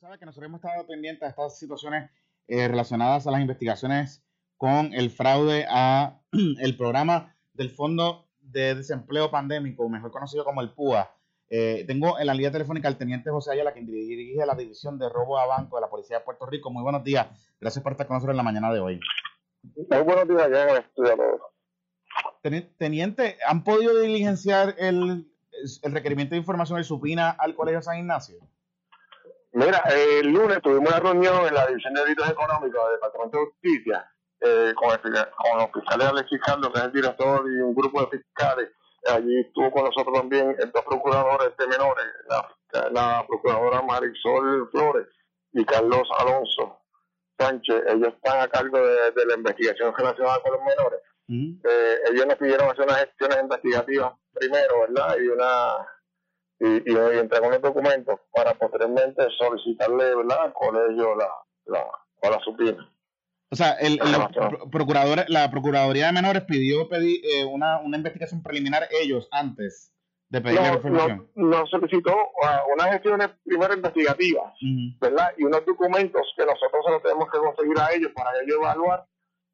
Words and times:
sabe 0.00 0.18
que 0.18 0.24
nosotros 0.24 0.48
hemos 0.48 0.64
estado 0.64 0.86
pendientes 0.86 1.20
de 1.20 1.28
estas 1.28 1.58
situaciones 1.58 2.10
eh, 2.48 2.66
relacionadas 2.68 3.26
a 3.26 3.30
las 3.30 3.42
investigaciones 3.42 4.24
con 4.56 4.94
el 4.94 5.10
fraude 5.10 5.66
a 5.68 6.18
el 6.32 6.76
programa 6.76 7.36
del 7.52 7.70
Fondo 7.70 8.26
de 8.40 8.74
Desempleo 8.74 9.30
Pandémico, 9.30 9.86
mejor 9.90 10.10
conocido 10.10 10.44
como 10.44 10.62
el 10.62 10.72
PUA. 10.72 11.14
Eh, 11.50 11.84
tengo 11.86 12.18
en 12.18 12.26
la 12.26 12.34
línea 12.34 12.50
telefónica 12.50 12.88
al 12.88 12.96
teniente 12.96 13.30
José 13.30 13.52
Ayala, 13.52 13.72
quien 13.72 13.86
dirige 13.86 14.46
la 14.46 14.54
División 14.54 14.98
de 14.98 15.08
Robo 15.08 15.38
a 15.38 15.44
Banco 15.44 15.76
de 15.76 15.82
la 15.82 15.90
Policía 15.90 16.18
de 16.18 16.24
Puerto 16.24 16.46
Rico. 16.46 16.70
Muy 16.70 16.82
buenos 16.82 17.04
días. 17.04 17.26
Gracias 17.60 17.82
por 17.82 17.92
estar 17.92 18.06
con 18.06 18.14
nosotros 18.14 18.32
en 18.32 18.38
la 18.38 18.42
mañana 18.42 18.72
de 18.72 18.80
hoy. 18.80 19.00
Muy 19.62 20.02
buenos 20.02 20.26
días, 20.26 20.48
ya 20.50 20.82
Teniente, 22.78 23.36
¿han 23.46 23.64
podido 23.64 24.00
diligenciar 24.00 24.74
el, 24.78 25.30
el 25.82 25.92
requerimiento 25.92 26.34
de 26.34 26.38
información 26.38 26.78
de 26.78 26.84
supina 26.84 27.30
al 27.30 27.54
Colegio 27.54 27.82
San 27.82 27.98
Ignacio? 27.98 28.38
Mira, 29.52 29.82
el 29.90 30.28
lunes 30.28 30.62
tuvimos 30.62 30.90
una 30.90 31.00
reunión 31.00 31.46
en 31.46 31.54
la 31.54 31.66
División 31.66 31.94
de 31.94 32.02
Delitos 32.02 32.30
Económicos 32.30 32.84
del 32.84 32.94
Departamento 32.94 33.38
de 33.38 33.44
Justicia 33.46 34.10
eh, 34.40 34.72
con, 34.76 34.90
el, 34.92 35.00
con, 35.00 35.58
los 35.58 35.72
fiscales 35.74 36.06
Alexis 36.06 36.40
Carlos, 36.40 36.70
que 36.72 36.78
es 36.78 36.84
el 36.84 36.92
director, 36.92 37.46
y 37.46 37.60
un 37.60 37.74
grupo 37.74 38.00
de 38.00 38.18
fiscales. 38.18 38.70
Allí 39.08 39.40
estuvo 39.40 39.70
con 39.72 39.84
nosotros 39.84 40.14
también 40.14 40.56
dos 40.56 40.84
procuradores 40.84 41.56
de 41.56 41.66
menores, 41.66 42.04
la, 42.92 43.24
procuradora 43.26 43.82
Marisol 43.82 44.68
Flores 44.70 45.08
y 45.52 45.64
Carlos 45.64 46.08
Alonso 46.18 46.80
Sánchez. 47.38 47.82
Ellos 47.88 48.14
están 48.14 48.40
a 48.40 48.48
cargo 48.48 48.78
de, 48.78 49.26
la 49.26 49.34
investigación 49.34 49.92
relacionada 49.96 50.40
con 50.42 50.52
los 50.52 50.60
menores. 50.62 51.00
Eh, 51.28 51.96
ellos 52.12 52.26
nos 52.26 52.36
pidieron 52.36 52.70
hacer 52.70 52.84
unas 52.84 53.04
gestiones 53.04 53.42
investigativas 53.42 54.12
primero, 54.32 54.80
¿verdad? 54.80 55.16
Y 55.18 55.28
una 55.28 55.86
y, 56.60 56.92
y, 56.92 57.18
entregó 57.18 57.50
los 57.50 57.62
documentos 57.62 58.20
para 58.32 58.54
posteriormente 58.54 59.22
solicitarle 59.38 60.14
¿verdad? 60.14 60.44
al 60.44 60.52
colegio 60.52 61.16
la, 61.16 61.28
la, 61.66 62.30
la 62.30 62.40
supina. 62.40 62.92
O 63.52 63.56
sea, 63.56 63.72
el, 63.80 63.98
procurador, 64.70 65.24
la 65.28 65.50
Procuraduría 65.50 66.06
de 66.06 66.12
Menores 66.12 66.44
pidió 66.44 66.88
pedir 66.88 67.20
eh, 67.24 67.44
una, 67.44 67.80
una 67.80 67.96
investigación 67.96 68.42
preliminar 68.42 68.86
ellos 69.02 69.26
antes 69.32 69.92
de 70.28 70.40
pedir 70.40 70.60
la 70.60 70.74
información. 70.74 71.28
Nos 71.34 71.68
solicitó 71.68 72.14
uh, 72.14 72.72
unas 72.72 72.92
gestiones 72.92 73.30
primero 73.44 73.74
investigativas, 73.74 74.54
¿verdad? 75.00 75.32
Y 75.36 75.44
unos 75.44 75.66
documentos 75.66 76.22
que 76.36 76.46
nosotros 76.46 76.84
se 76.84 76.92
los 76.92 77.02
tenemos 77.02 77.28
que 77.28 77.38
conseguir 77.38 77.76
a 77.80 77.92
ellos 77.92 78.12
para 78.14 78.30
ellos 78.40 78.56
evaluar, 78.60 79.04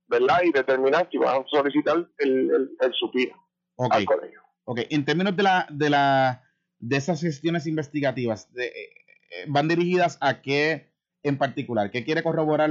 ¿verdad? 0.09 0.41
Y 0.45 0.53
determinar 0.53 1.09
si 1.11 1.17
van 1.17 1.41
a 1.41 1.45
solicitar 1.49 1.97
el, 2.19 2.51
el, 2.51 2.71
el 2.79 2.93
supina 2.93 3.35
al 3.79 4.05
colegio. 4.05 4.43
Ok, 4.65 4.81
en 4.91 5.05
términos 5.07 5.35
de 5.35 5.43
la, 5.43 5.67
de 5.71 5.89
la 5.89 6.43
de 6.79 6.97
esas 6.97 7.21
gestiones 7.21 7.67
investigativas 7.67 8.53
de, 8.53 8.67
eh, 8.67 8.91
eh, 9.31 9.45
van 9.49 9.69
dirigidas 9.69 10.19
a 10.21 10.43
qué 10.43 10.93
en 11.23 11.39
particular? 11.39 11.91
¿Qué 11.91 12.05
quiere 12.05 12.23
corroborar 12.23 12.71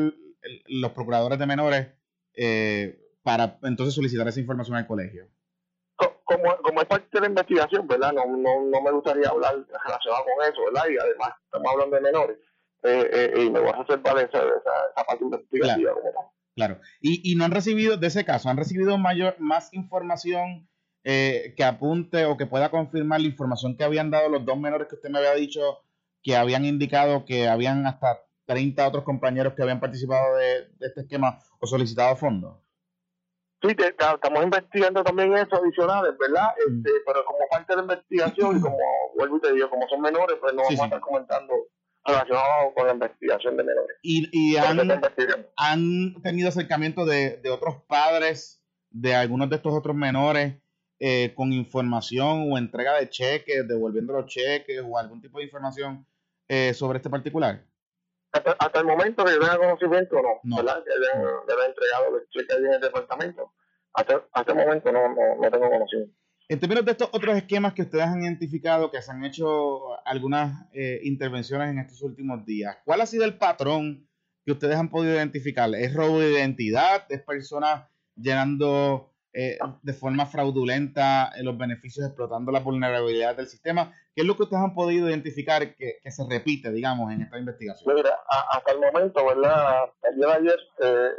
los 0.68 0.92
procuradores 0.92 1.40
de 1.40 1.46
menores 1.46 1.88
eh, 2.36 3.00
para 3.24 3.58
entonces 3.64 3.96
solicitar 3.96 4.28
esa 4.28 4.40
información 4.40 4.78
al 4.78 4.88
colegio? 4.88 5.28
Como, 6.24 6.58
como 6.58 6.82
es 6.82 6.88
parte 6.88 7.08
de 7.12 7.22
la 7.22 7.28
investigación, 7.28 7.88
¿verdad? 7.88 8.12
No, 8.12 8.26
no, 8.26 8.66
no 8.66 8.82
me 8.82 8.92
gustaría 8.92 9.30
hablar 9.30 9.56
relacionado 9.86 10.24
con 10.24 10.52
eso, 10.52 10.66
¿verdad? 10.66 10.90
Y 10.90 10.98
además 10.98 11.34
estamos 11.46 11.72
hablando 11.72 11.96
de 11.96 12.02
menores. 12.02 12.38
y 12.84 13.50
me 13.50 13.60
voy 13.60 13.70
a 13.70 13.82
hacer 13.82 14.00
valer 14.00 14.28
esa, 14.30 14.40
esa, 14.40 15.06
parte 15.06 15.24
investigativa. 15.24 15.94
Claro. 15.94 16.34
claro. 16.56 16.80
Y, 17.00 17.32
y 17.32 17.36
no 17.36 17.46
han 17.46 17.52
recibido, 17.52 17.98
de 17.98 18.08
ese 18.08 18.26
caso, 18.26 18.50
han 18.50 18.58
recibido 18.58 18.98
mayor, 18.98 19.36
más 19.40 19.72
información 19.74 20.68
eh, 21.08 21.54
que 21.56 21.64
apunte 21.64 22.26
o 22.26 22.36
que 22.36 22.48
pueda 22.48 22.72
confirmar 22.72 23.22
la 23.22 23.28
información 23.28 23.78
que 23.78 23.84
habían 23.84 24.10
dado 24.10 24.28
los 24.28 24.44
dos 24.44 24.58
menores 24.58 24.88
que 24.88 24.96
usted 24.96 25.12
me 25.12 25.20
había 25.20 25.36
dicho 25.36 25.62
que 26.24 26.36
habían 26.36 26.66
indicado 26.66 27.26
que 27.26 27.48
habían 27.48 27.86
hasta 27.86 28.24
30 28.48 28.88
otros 28.88 29.04
compañeros 29.04 29.54
que 29.54 29.62
habían 29.62 29.80
participado 29.80 30.36
de, 30.38 30.68
este 30.80 31.02
esquema 31.02 31.38
o 31.60 31.68
solicitado 31.68 32.16
fondos? 32.16 32.58
Sí, 33.62 33.76
estamos 33.78 34.44
investigando 34.44 35.04
también 35.04 35.38
eso 35.38 35.56
adicionales, 35.56 36.14
¿verdad? 36.20 36.56
Mm. 36.68 36.78
Este, 36.78 36.92
pero 37.06 37.24
como 37.24 37.40
parte 37.52 37.74
de 37.74 37.78
la 37.78 37.82
investigación 37.84 38.58
y 38.58 38.62
como 38.62 38.78
vuelvo 39.16 39.38
y 39.38 39.42
te 39.42 39.54
digo, 39.54 39.70
como 39.70 39.88
son 39.88 40.02
menores, 40.02 40.38
pues 40.42 40.56
no 40.56 40.64
vamos 40.64 40.80
a 40.80 40.86
estar 40.86 41.00
comentando 41.02 41.54
relacionado 42.04 42.74
con 42.74 42.88
la 42.88 42.94
investigación 42.94 43.58
de 43.58 43.64
menores. 43.64 43.98
¿Y, 44.02 44.28
y 44.32 44.58
han, 44.58 44.80
han, 45.56 46.22
tenido 46.24 46.50
acercamiento 46.50 47.06
de, 47.06 47.38
de 47.38 47.52
otros 47.52 47.84
padres 47.88 48.64
de 48.90 49.14
algunos 49.14 49.52
de 49.52 49.58
estos 49.58 49.72
otros 49.72 49.96
menores 49.96 50.65
eh, 51.00 51.34
con 51.36 51.52
información 51.52 52.52
o 52.52 52.58
entrega 52.58 52.98
de 52.98 53.10
cheques, 53.10 53.68
devolviendo 53.68 54.14
los 54.14 54.28
cheques 54.28 54.82
o 54.86 54.98
algún 54.98 55.22
tipo 55.22 55.40
de 55.40 55.46
información 55.46 56.06
eh, 56.48 56.74
sobre 56.74 56.98
este 56.98 57.10
particular? 57.10 57.66
Hasta, 58.32 58.80
el 58.80 58.86
momento 58.86 59.24
que 59.24 59.32
yo 59.32 59.40
tenga 59.40 59.58
conocimiento, 59.58 60.16
no, 60.22 60.40
no. 60.44 60.56
¿verdad? 60.58 60.84
Que 60.84 60.92
le, 60.92 61.66
entregado 61.66 62.12
los 62.12 62.30
cheques 62.30 62.58
en 62.58 62.74
el 62.74 62.82
departamento. 62.82 63.54
Hasta, 63.94 64.26
hasta 64.34 64.52
el 64.52 64.58
momento 64.58 64.92
no, 64.92 65.08
no, 65.10 65.52
tengo 65.52 65.70
conocimiento. 65.70 66.14
En 66.48 66.60
términos 66.60 66.86
de 66.86 66.92
estos 66.92 67.10
otros 67.12 67.36
esquemas 67.36 67.74
que 67.74 67.82
ustedes 67.82 68.06
han 68.06 68.22
identificado, 68.22 68.92
que 68.92 69.02
se 69.02 69.12
han 69.12 69.24
hecho 69.26 70.06
algunas 70.06 70.68
eh, 70.74 71.00
intervenciones 71.04 71.72
en 71.72 71.80
estos 71.80 72.02
últimos 72.04 72.46
días, 72.46 72.78
¿cuál 72.86 73.02
ha 73.02 73.06
sido 73.06 73.26
el 73.26 73.38
patrón 73.38 74.08
que 74.46 74.52
ustedes 74.52 74.76
han 74.76 74.90
podido 74.90 75.16
identificar? 75.16 75.74
¿Es 75.74 75.94
robo 75.94 76.20
de 76.20 76.34
identidad? 76.34 77.06
¿Es 77.10 77.22
personas 77.24 77.90
llenando 78.16 79.15
eh, 79.38 79.58
de 79.82 79.92
forma 79.92 80.26
fraudulenta 80.26 81.30
eh, 81.36 81.44
los 81.44 81.58
beneficios 81.58 82.06
explotando 82.06 82.54
la 82.54 82.62
vulnerabilidad 82.62 83.36
del 83.36 83.48
sistema. 83.48 83.94
¿Qué 84.16 84.22
es 84.22 84.28
lo 84.28 84.38
que 84.38 84.44
ustedes 84.44 84.64
han 84.64 84.74
podido 84.74 85.10
identificar 85.10 85.76
que, 85.76 86.00
se 86.10 86.24
repite, 86.30 86.72
digamos, 86.72 87.12
en 87.12 87.24
esta 87.24 87.38
investigación? 87.38 87.94
Mira, 87.94 88.18
hasta 88.50 88.72
el 88.72 88.80
momento, 88.80 89.26
¿verdad? 89.26 89.92
El 90.04 90.16
día 90.16 90.28
de 90.28 90.34
ayer 90.36 90.58
eh, 90.80 91.10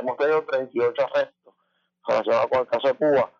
hemos 0.00 0.16
tenido 0.16 0.44
38 0.44 1.02
arrestos 1.02 1.54
relacionados 2.06 2.46
con 2.50 2.60
el 2.60 2.68
caso 2.68 2.86
de 2.86 2.94
Cuba, 2.94 3.32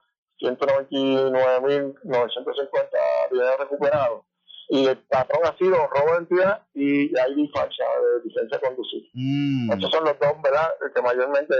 199.950 0.42 3.30
bienes 3.30 3.58
recuperados. 3.60 4.24
Y 4.70 4.86
el 4.86 4.98
patrón 5.04 5.42
ha 5.44 5.56
sido 5.56 5.86
robo 5.86 6.06
de 6.06 6.14
identidad 6.16 6.66
y 6.74 7.04
ID 7.04 7.48
falsa 7.54 7.84
de 7.84 8.24
licencia 8.24 8.58
de 8.58 8.66
conducir. 8.66 9.08
Mm. 9.14 9.70
Estos 9.70 9.88
son 9.92 10.04
los 10.04 10.18
dos, 10.18 10.32
¿verdad? 10.42 10.68
Que 10.92 11.00
mayormente 11.00 11.54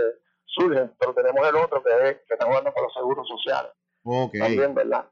surgen, 0.59 0.93
pero 0.99 1.15
tenemos 1.15 1.47
el 1.49 1.57
otro 1.57 1.83
que 1.83 1.91
es 2.11 2.17
que 2.27 2.35
estamos 2.35 2.57
hablando 2.57 2.73
con 2.73 2.83
los 2.85 2.95
seguros 2.95 3.29
sociales. 3.29 3.73
Ok. 4.03 4.35
También, 4.39 4.75
¿verdad? 4.75 5.07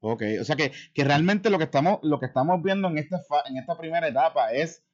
Ok, 0.00 0.22
o 0.38 0.44
sea 0.44 0.54
que, 0.54 0.70
que 0.92 1.02
realmente 1.02 1.48
lo 1.48 1.56
que 1.56 1.64
estamos, 1.64 1.98
lo 2.02 2.20
que 2.20 2.26
estamos 2.26 2.62
viendo 2.62 2.88
en 2.88 2.98
esta 2.98 3.20
en 3.46 3.56
esta 3.56 3.78
primera 3.78 4.06
etapa 4.06 4.52
es 4.52 4.84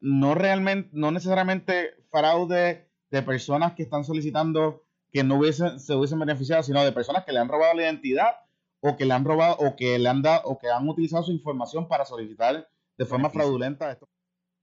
no 0.00 0.34
realmente, 0.34 0.90
no 0.92 1.12
necesariamente 1.12 1.94
fraude 2.10 2.90
de 3.10 3.22
personas 3.22 3.74
que 3.74 3.84
están 3.84 4.04
solicitando 4.04 4.82
que 5.12 5.22
no 5.22 5.36
hubiesen, 5.38 5.78
se 5.78 5.94
hubiesen 5.94 6.18
beneficiado, 6.18 6.62
sino 6.64 6.84
de 6.84 6.92
personas 6.92 7.24
que 7.24 7.32
le 7.32 7.38
han 7.38 7.48
robado 7.48 7.74
la 7.74 7.82
identidad 7.82 8.36
o 8.80 8.96
que 8.96 9.04
le 9.04 9.14
han 9.14 9.24
robado 9.24 9.56
o 9.58 9.76
que 9.76 9.98
le 9.98 10.08
han 10.08 10.22
dado 10.22 10.42
o 10.44 10.58
que 10.58 10.68
han 10.68 10.88
utilizado 10.88 11.22
su 11.22 11.32
información 11.32 11.86
para 11.86 12.04
solicitar 12.04 12.68
de 12.98 13.04
forma 13.04 13.30
fraudulenta 13.30 13.92
esto. 13.92 14.08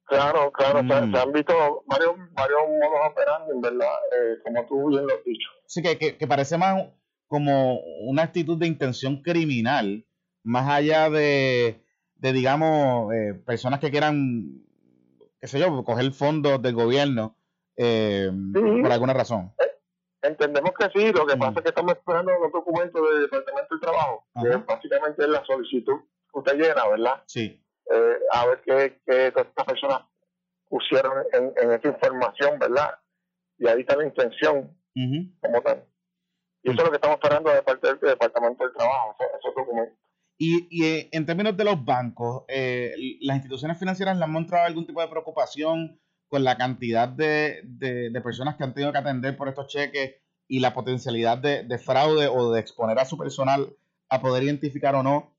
Claro, 0.05 0.51
claro, 0.51 0.79
se, 0.79 0.83
mm. 0.83 1.15
han 1.15 1.31
visto 1.31 1.83
varios, 1.85 2.15
varios 2.33 2.59
modos 2.67 3.11
operando, 3.11 3.61
verdad, 3.61 3.95
eh, 4.11 4.37
como 4.43 4.65
tú 4.65 4.89
bien 4.89 5.07
lo 5.07 5.13
has 5.13 5.23
dicho. 5.23 5.49
Sí, 5.65 5.81
que, 5.81 6.17
que, 6.17 6.27
parece 6.27 6.57
más 6.57 6.87
como 7.27 7.79
una 8.01 8.23
actitud 8.23 8.57
de 8.57 8.67
intención 8.67 9.21
criminal, 9.21 10.05
más 10.43 10.69
allá 10.69 11.09
de, 11.09 11.81
de 12.15 12.33
digamos, 12.33 13.13
eh, 13.13 13.33
personas 13.45 13.79
que 13.79 13.91
quieran, 13.91 14.65
qué 15.39 15.47
sé 15.47 15.59
yo, 15.59 15.83
coger 15.83 16.11
fondos 16.11 16.61
del 16.61 16.75
gobierno 16.75 17.37
eh, 17.77 18.29
por 18.53 18.91
alguna 18.91 19.13
razón. 19.13 19.53
entendemos 20.21 20.73
que 20.77 20.89
sí, 20.93 21.13
lo 21.13 21.25
que 21.25 21.37
mm. 21.37 21.39
pasa 21.39 21.59
es 21.59 21.63
que 21.63 21.69
estamos 21.69 21.93
esperando 21.93 22.33
los 22.41 22.51
documentos 22.51 23.01
del 23.09 23.21
Departamento 23.21 23.67
del 23.71 23.79
Trabajo, 23.79 24.27
que 24.41 24.57
básicamente 24.57 25.23
es 25.23 25.29
la 25.29 25.45
solicitud 25.45 26.01
que 26.31 26.39
usted 26.39 26.55
llena, 26.57 26.87
¿verdad? 26.89 27.23
Sí 27.25 27.62
eh, 27.91 28.19
a 28.31 28.45
ver 28.47 28.61
qué, 28.65 29.01
qué 29.05 29.31
todas 29.31 29.47
estas 29.47 29.65
personas 29.65 30.01
pusieron 30.69 31.23
en, 31.33 31.53
en, 31.61 31.71
esa 31.71 31.87
información, 31.87 32.57
¿verdad? 32.59 32.95
Y 33.57 33.67
ahí 33.67 33.81
está 33.81 33.95
la 33.95 34.05
intención 34.05 34.75
como 35.41 35.61
tal. 35.61 35.85
Y 36.63 36.71
eso 36.71 36.79
es 36.79 36.85
lo 36.85 36.89
que 36.89 36.95
estamos 36.95 37.17
esperando 37.17 37.51
de 37.51 37.61
parte 37.61 37.87
del, 37.87 37.99
Departamento 37.99 38.63
del 38.63 38.73
Trabajo, 38.73 39.15
esos 39.39 39.55
documentos. 39.55 39.97
Y, 40.37 40.67
y 40.71 40.85
eh, 40.85 41.09
en 41.11 41.25
términos 41.25 41.55
de 41.55 41.63
los 41.63 41.83
bancos, 41.83 42.43
eh, 42.47 42.93
¿las 43.21 43.37
instituciones 43.37 43.77
financieras 43.77 44.17
le 44.17 44.23
han 44.23 44.31
mostrado 44.31 44.65
algún 44.65 44.87
tipo 44.87 45.01
de 45.01 45.07
preocupación 45.07 45.99
con 46.27 46.43
la 46.43 46.57
cantidad 46.57 47.07
de, 47.07 47.61
de, 47.63 48.09
de, 48.09 48.21
personas 48.21 48.55
que 48.55 48.63
han 48.63 48.73
tenido 48.73 48.91
que 48.91 48.97
atender 48.97 49.37
por 49.37 49.49
estos 49.49 49.67
cheques 49.67 50.15
y 50.47 50.59
la 50.59 50.73
potencialidad 50.73 51.37
de, 51.37 51.63
de 51.63 51.77
fraude 51.77 52.27
o 52.27 52.51
de 52.51 52.59
exponer 52.59 52.97
a 52.97 53.05
su 53.05 53.17
personal 53.17 53.75
a 54.09 54.21
poder 54.21 54.43
identificar 54.43 54.95
o 54.95 55.03
no 55.03 55.32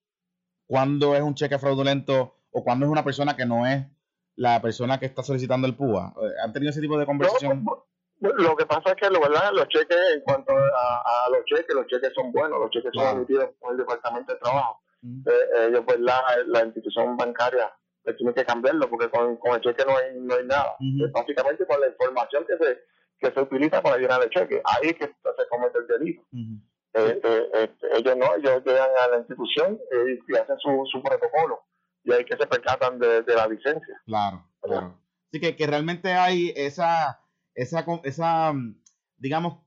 cuándo 0.66 1.14
es 1.14 1.22
un 1.22 1.34
cheque 1.34 1.58
fraudulento 1.58 2.34
o 2.50 2.64
cuándo 2.64 2.87
es 2.87 2.93
una 2.93 3.05
persona 3.05 3.37
que 3.37 3.46
no 3.46 3.66
es 3.66 3.84
la 4.37 4.61
persona 4.61 4.99
que 4.99 5.06
está 5.06 5.22
solicitando 5.22 5.66
el 5.66 5.76
PUA? 5.76 6.14
Eh, 6.16 6.28
¿Han 6.43 6.52
tenido 6.52 6.70
ese 6.70 6.81
tipo 6.81 6.99
de 6.99 7.06
conversación? 7.06 7.64
lo 8.20 8.56
que 8.56 8.64
pasa 8.64 8.90
es 8.90 8.94
que 8.94 9.08
¿verdad? 9.11 9.50
los 9.52 9.69
cheques, 9.69 9.99
en 10.14 10.20
cuanto 10.22 10.52
a, 10.55 11.28
los 11.31 11.44
cheques, 11.44 11.75
los 11.75 11.87
cheques 11.87 12.12
son 12.14 12.32
buenos, 12.32 12.58
los 12.58 12.70
cheques 12.70 12.90
son 12.94 13.16
emitidos 13.16 13.50
por 13.61 13.72
el 13.72 13.78
Departamento 13.78 14.32
de 14.32 14.38
Trabajo. 14.38 14.81
Mm. 15.02 15.22
Eh, 15.26 15.66
ellos, 15.69 15.82
pues 15.87 16.00
la, 16.00 16.22
la 16.46 16.64
institución 16.64 17.17
bancaria 17.17 17.70
pues 18.05 18.17
tiene 18.17 18.34
que 18.34 18.44
cambiarlo 18.44 18.88
porque 18.88 19.08
con, 19.08 19.37
con 19.37 19.55
el 19.55 19.60
cheque 19.62 19.84
no 19.84 19.96
hay, 19.96 20.20
no 20.20 20.34
hay 20.34 20.44
nada. 20.44 20.76
básicamente 21.12 21.67
con 21.67 21.81
la 21.81 21.88
información 21.88 22.44
que 22.46 22.56
se, 22.58 22.78
que 23.19 23.32
se 23.32 23.40
utiliza 23.40 23.82
para 23.82 23.96
llenar 23.96 24.22
el 24.22 24.31
cheque. 24.31 24.60
Ahí 24.64 24.90
es 24.90 24.96
que 24.96 25.06
se 25.06 25.49
comete 25.49 25.78
el 25.78 25.87
delito. 25.87 26.22
Este, 26.94 27.64
este, 27.64 27.87
ellos 27.99 28.17
no, 28.17 28.37
ellos 28.37 28.62
llegan 28.64 28.91
a 29.02 29.08
la 29.08 29.19
institución 29.19 29.79
y 30.29 30.37
hacen 30.37 30.58
su, 30.58 30.85
su 30.91 31.02
protocolo 31.02 31.61
y 32.05 32.12
ahí 32.12 32.25
que 32.25 32.37
se 32.37 32.46
percatan 32.46 32.99
de, 32.99 33.23
de 33.23 33.35
la 33.35 33.49
licencia. 33.49 34.00
Claro, 34.05 34.46
claro. 34.61 35.00
Así 35.29 35.41
que, 35.41 35.56
que 35.56 35.67
realmente 35.67 36.12
hay 36.12 36.52
esa, 36.55 37.20
esa, 37.55 37.85
esa, 38.05 38.52
digamos, 39.17 39.58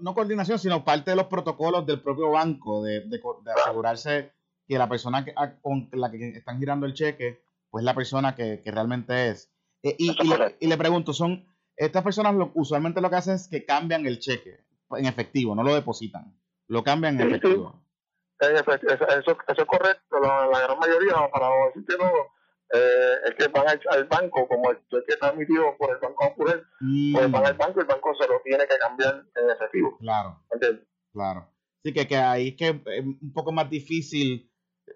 no 0.00 0.14
coordinación, 0.14 0.58
sino 0.58 0.84
parte 0.84 1.10
de 1.10 1.16
los 1.16 1.26
protocolos 1.26 1.84
del 1.86 2.00
propio 2.00 2.30
banco 2.30 2.82
de, 2.82 3.00
de, 3.00 3.20
asegurarse 3.62 4.32
que 4.66 4.78
la 4.78 4.88
persona 4.88 5.24
que, 5.24 5.34
con 5.60 5.88
la 5.92 6.10
que 6.10 6.30
están 6.30 6.58
girando 6.58 6.86
el 6.86 6.94
cheque, 6.94 7.42
pues 7.70 7.84
la 7.84 7.94
persona 7.94 8.34
que, 8.34 8.62
que 8.62 8.70
realmente 8.70 9.28
es. 9.28 9.52
Eh, 9.82 9.96
y, 9.98 10.10
y, 10.10 10.28
le, 10.28 10.56
y, 10.60 10.66
le, 10.68 10.76
pregunto, 10.76 11.12
son 11.12 11.46
estas 11.76 12.02
personas 12.02 12.34
lo, 12.34 12.50
usualmente 12.54 13.00
lo 13.00 13.10
que 13.10 13.16
hacen 13.16 13.34
es 13.34 13.48
que 13.48 13.64
cambian 13.64 14.06
el 14.06 14.18
cheque 14.18 14.64
en 14.92 15.06
efectivo, 15.06 15.54
no 15.54 15.62
lo 15.62 15.74
depositan, 15.74 16.34
lo 16.70 16.84
cambian 16.84 17.20
en 17.20 17.28
efectivo. 17.28 17.82
Eso, 18.38 18.72
eso, 18.72 19.36
es 19.48 19.64
correcto, 19.66 20.18
la, 20.22 20.46
la, 20.46 20.60
gran 20.60 20.78
mayoría, 20.78 21.14
para 21.30 21.50
decirte 21.66 21.98
no, 21.98 22.10
eh, 22.72 23.14
es 23.26 23.34
que 23.34 23.48
van 23.48 23.66
al, 23.68 24.04
banco, 24.04 24.48
como 24.48 24.70
el 24.70 24.78
cheque 24.88 25.12
está 25.12 25.30
emitido 25.30 25.76
por 25.76 25.90
el 25.90 25.98
Banco 25.98 26.24
Apurel, 26.24 26.64
mm. 26.80 27.12
pues 27.12 27.30
van 27.30 27.46
al 27.46 27.54
banco 27.54 27.80
y 27.80 27.82
el 27.82 27.86
banco 27.86 28.14
se 28.14 28.26
lo 28.26 28.40
tiene 28.42 28.66
que 28.66 28.78
cambiar 28.78 29.26
en 29.34 29.50
efectivo. 29.50 29.98
Claro. 29.98 30.40
Claro. 31.12 31.48
Sí, 31.82 31.92
que, 31.92 32.06
que 32.06 32.16
ahí 32.16 32.48
es 32.48 32.56
que 32.56 32.68
es 32.86 33.04
un 33.04 33.32
poco 33.34 33.52
más 33.52 33.68
difícil, 33.68 34.50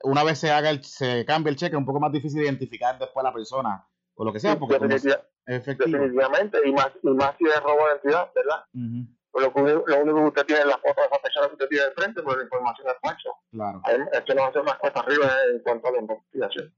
una 0.04 0.22
vez 0.22 0.38
se 0.38 0.50
haga 0.50 0.70
el, 0.70 0.82
se 0.82 1.26
cambia 1.26 1.50
el 1.50 1.56
cheque, 1.56 1.74
es 1.74 1.78
un 1.78 1.86
poco 1.86 2.00
más 2.00 2.12
difícil 2.12 2.42
identificar 2.42 2.98
después 2.98 3.22
a 3.24 3.28
la 3.28 3.34
persona 3.34 3.86
o 4.14 4.24
lo 4.24 4.32
que 4.32 4.40
sea, 4.40 4.58
porque 4.58 4.78
definitivamente, 4.78 6.58
y 6.64 6.72
más, 6.72 6.92
y 7.02 7.10
más 7.10 7.36
si 7.36 7.44
es 7.44 7.60
robo 7.60 7.84
de 7.84 7.92
identidad, 7.94 8.30
¿verdad? 8.32 8.64
Lo, 9.34 9.50
lo, 9.50 10.02
único 10.02 10.16
que 10.16 10.28
usted 10.28 10.46
tiene 10.46 10.62
es 10.62 10.68
la 10.68 10.78
foto 10.78 11.00
de 11.00 11.06
esa 11.06 11.18
persona 11.20 11.48
que 11.48 11.54
usted 11.54 11.68
tiene 11.68 11.84
de 11.86 11.90
frente, 11.92 12.22
pero 12.22 12.36
la 12.36 12.44
información 12.44 12.88
es 12.88 12.94
falsa. 13.00 13.30
Claro. 13.50 13.82
Esto 14.12 14.34
nos 14.34 14.48
hace 14.48 14.62
más 14.62 14.78
cuesta 14.78 15.00
arriba 15.00 15.30
en 15.52 15.58
cuanto 15.60 15.88
a 15.88 15.92
la 15.92 15.98
investigación. 15.98 16.72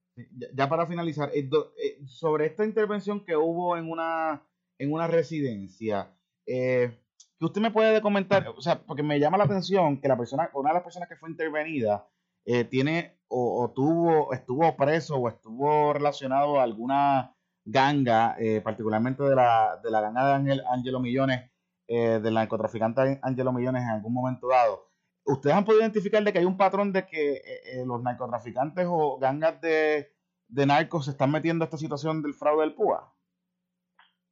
Ya, 0.55 0.69
para 0.69 0.87
finalizar, 0.87 1.31
eh, 1.35 1.49
eh, 1.82 1.99
sobre 2.06 2.47
esta 2.47 2.64
intervención 2.64 3.23
que 3.25 3.37
hubo 3.37 3.76
en 3.76 3.91
una, 3.91 4.43
en 4.79 4.91
una 4.91 5.06
residencia, 5.06 6.11
eh, 6.47 6.99
que 7.38 7.44
usted 7.44 7.61
me 7.61 7.70
puede 7.70 8.00
comentar, 8.00 8.49
o 8.49 8.62
sea, 8.62 8.81
porque 8.81 9.03
me 9.03 9.20
llama 9.20 9.37
la 9.37 9.44
atención 9.44 10.00
que 10.00 10.08
la 10.08 10.17
persona, 10.17 10.50
una 10.55 10.70
de 10.70 10.75
las 10.75 10.82
personas 10.82 11.11
que 11.11 11.17
fue 11.17 11.29
intervenida, 11.29 12.08
eh, 12.47 12.64
tiene 12.64 13.19
o, 13.29 13.62
o, 13.62 13.70
tuvo, 13.73 14.32
estuvo 14.32 14.75
preso 14.76 15.17
o 15.17 15.29
estuvo 15.29 15.93
relacionado 15.93 16.58
a 16.58 16.62
alguna 16.62 17.35
ganga, 17.67 18.37
particularmente 18.62 19.25
de 19.25 19.35
la, 19.35 19.81
de 19.82 19.91
la 19.91 20.00
ganga 20.00 20.26
de 20.29 20.32
Ángel, 20.35 20.62
Angelo 20.70 21.00
Millones, 21.00 21.50
eh, 21.88 22.18
del 22.20 22.34
narcotraficante 22.34 23.20
Angelo 23.22 23.52
Millones 23.52 23.82
en 23.82 23.90
algún 23.90 24.12
momento 24.12 24.48
dado. 24.48 24.90
¿Ustedes 25.24 25.54
han 25.54 25.64
podido 25.64 25.82
identificar 25.82 26.22
de 26.24 26.32
que 26.32 26.40
hay 26.40 26.44
un 26.44 26.56
patrón 26.56 26.92
de 26.92 27.06
que 27.06 27.34
eh, 27.34 27.60
eh, 27.64 27.84
los 27.86 28.02
narcotraficantes 28.02 28.86
o 28.88 29.18
gangas 29.18 29.60
de, 29.60 30.12
de 30.48 30.66
narcos 30.66 31.04
se 31.04 31.12
están 31.12 31.30
metiendo 31.30 31.64
a 31.64 31.66
esta 31.66 31.78
situación 31.78 32.22
del 32.22 32.34
fraude 32.34 32.62
del 32.62 32.74
PUA? 32.74 33.12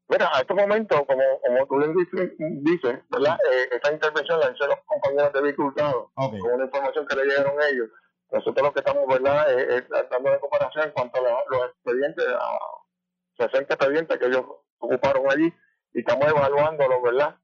Mira, 0.08 0.30
a 0.34 0.40
este 0.40 0.52
momento, 0.52 1.06
como, 1.06 1.22
como 1.46 1.66
tú 1.66 1.98
dices, 1.98 2.32
dices 2.38 2.98
¿verdad? 3.08 3.38
esta 3.70 3.92
intervención 3.92 4.38
la 4.38 4.50
hicieron 4.50 4.76
los 4.76 4.86
compañeros 4.86 5.32
de 5.32 5.40
vehículos 5.40 5.74
con 6.14 6.52
una 6.52 6.64
información 6.64 7.06
que 7.06 7.16
le 7.16 7.24
llegaron 7.24 7.54
ellos. 7.70 7.88
Nosotros 8.30 8.66
lo 8.66 8.72
que 8.72 8.80
estamos, 8.80 9.06
¿verdad?, 9.06 9.50
es, 9.52 9.88
dando 10.10 10.30
de 10.30 10.40
comparación 10.40 10.86
en 10.86 10.90
cuanto 10.90 11.20
a 11.20 11.44
los, 11.48 11.70
expedientes, 11.70 12.26
a 12.26 13.46
60 13.46 13.74
expedientes 13.74 14.18
que 14.18 14.26
ellos 14.26 14.44
ocuparon 14.78 15.30
allí, 15.30 15.54
y 15.92 16.00
estamos 16.00 16.28
evaluándolo, 16.28 17.00
¿verdad? 17.00 17.36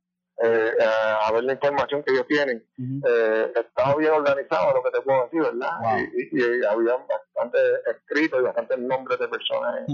Eh, 0.43 0.73
a 0.83 1.31
ver 1.33 1.45
la 1.45 1.53
información 1.53 2.03
que 2.03 2.13
ellos 2.13 2.27
tienen. 2.27 2.65
eh, 3.07 3.53
estaba 3.55 3.97
bien 3.97 4.13
organizado, 4.13 4.75
lo 4.75 4.83
que 4.83 4.91
te 4.91 5.03
puedo 5.03 5.25
decir, 5.25 5.43
¿verdad? 5.43 5.99
Y, 6.17 6.39
y, 6.39 6.65
había 6.65 6.97
bastante 6.97 7.59
escrito 7.91 8.41
y 8.41 8.45
bastantes 8.45 8.79
nombres 8.79 9.19
de 9.19 9.29
personas 9.29 9.87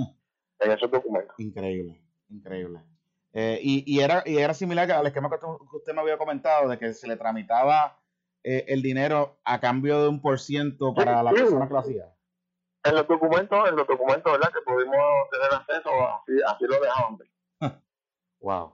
en, 0.60 0.70
esos 0.70 0.90
documentos. 0.90 1.34
Increíble, 1.38 2.00
increíble. 2.28 2.80
Eh, 3.32 3.58
y, 3.60 3.84
y, 3.86 4.00
era, 4.00 4.22
y 4.24 4.38
era 4.38 4.54
similar 4.54 4.90
al 4.92 5.06
esquema 5.06 5.28
que 5.28 5.36
usted 5.76 5.92
me 5.92 6.00
había 6.00 6.16
comentado, 6.16 6.68
de 6.68 6.78
que 6.78 6.94
se 6.94 7.06
le 7.06 7.16
tramitaba 7.16 7.98
eh, 8.48 8.64
el 8.68 8.80
dinero 8.80 9.40
a 9.44 9.58
cambio 9.58 10.00
de 10.02 10.08
un 10.08 10.22
por 10.22 10.38
ciento 10.38 10.94
para 10.94 11.20
la 11.24 11.32
persona 11.32 11.66
que 11.66 11.72
lo 11.72 11.80
hacía. 11.80 12.14
En 12.84 12.94
los 12.94 13.08
documentos, 13.08 13.68
en 13.68 13.74
los 13.74 13.86
documentos, 13.88 14.32
¿verdad? 14.32 14.52
Que 14.52 14.60
pudimos 14.60 14.96
tener 15.32 15.52
acceso, 15.52 15.90
así, 15.90 16.32
así 16.46 16.64
lo 16.64 16.80
dejaban 16.80 17.18
wow. 18.40 18.72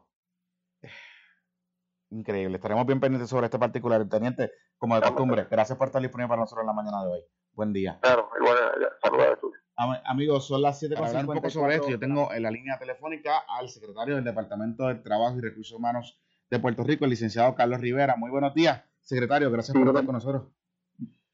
Increíble. 2.13 2.57
Estaremos 2.57 2.87
bien 2.87 3.01
pendientes 3.01 3.31
sobre 3.31 3.47
este 3.47 3.59
particular. 3.59 4.07
Teniente, 4.07 4.53
como 4.77 4.97
de 4.97 5.01
costumbre, 5.01 5.47
gracias 5.51 5.79
por 5.79 5.89
estar 5.89 6.03
disponible 6.03 6.29
para 6.29 6.43
nosotros 6.43 6.63
en 6.63 6.67
la 6.67 6.75
mañana 6.75 7.03
de 7.05 7.11
hoy. 7.11 7.21
Buen 7.55 7.73
día. 7.73 7.99
Claro, 8.03 8.29
igual, 8.39 8.59
saludos 9.03 9.39
a 9.77 10.03
Amigos, 10.05 10.47
son 10.47 10.61
las 10.61 10.79
7 10.79 10.95
Para 10.95 11.09
hablar 11.09 11.27
un 11.27 11.35
poco 11.35 11.49
sobre 11.49 11.77
esto, 11.77 11.89
yo 11.89 11.99
tengo 11.99 12.31
en 12.33 12.43
la 12.43 12.51
línea 12.51 12.79
telefónica 12.79 13.43
al 13.49 13.71
secretario 13.71 14.17
del 14.17 14.25
Departamento 14.25 14.87
de 14.87 14.97
Trabajo 14.97 15.39
y 15.39 15.41
Recursos 15.41 15.77
Humanos 15.77 16.21
de 16.51 16.59
Puerto 16.59 16.85
Rico, 16.85 17.05
el 17.05 17.11
licenciado 17.11 17.55
Carlos 17.55 17.81
Rivera. 17.81 18.15
Muy 18.17 18.31
buenos 18.31 18.55
días, 18.55 18.83
secretario. 19.01 19.51
Gracias 19.51 19.75
por 19.75 19.89
estar 19.89 20.05
con 20.05 20.15
nosotros. 20.15 20.49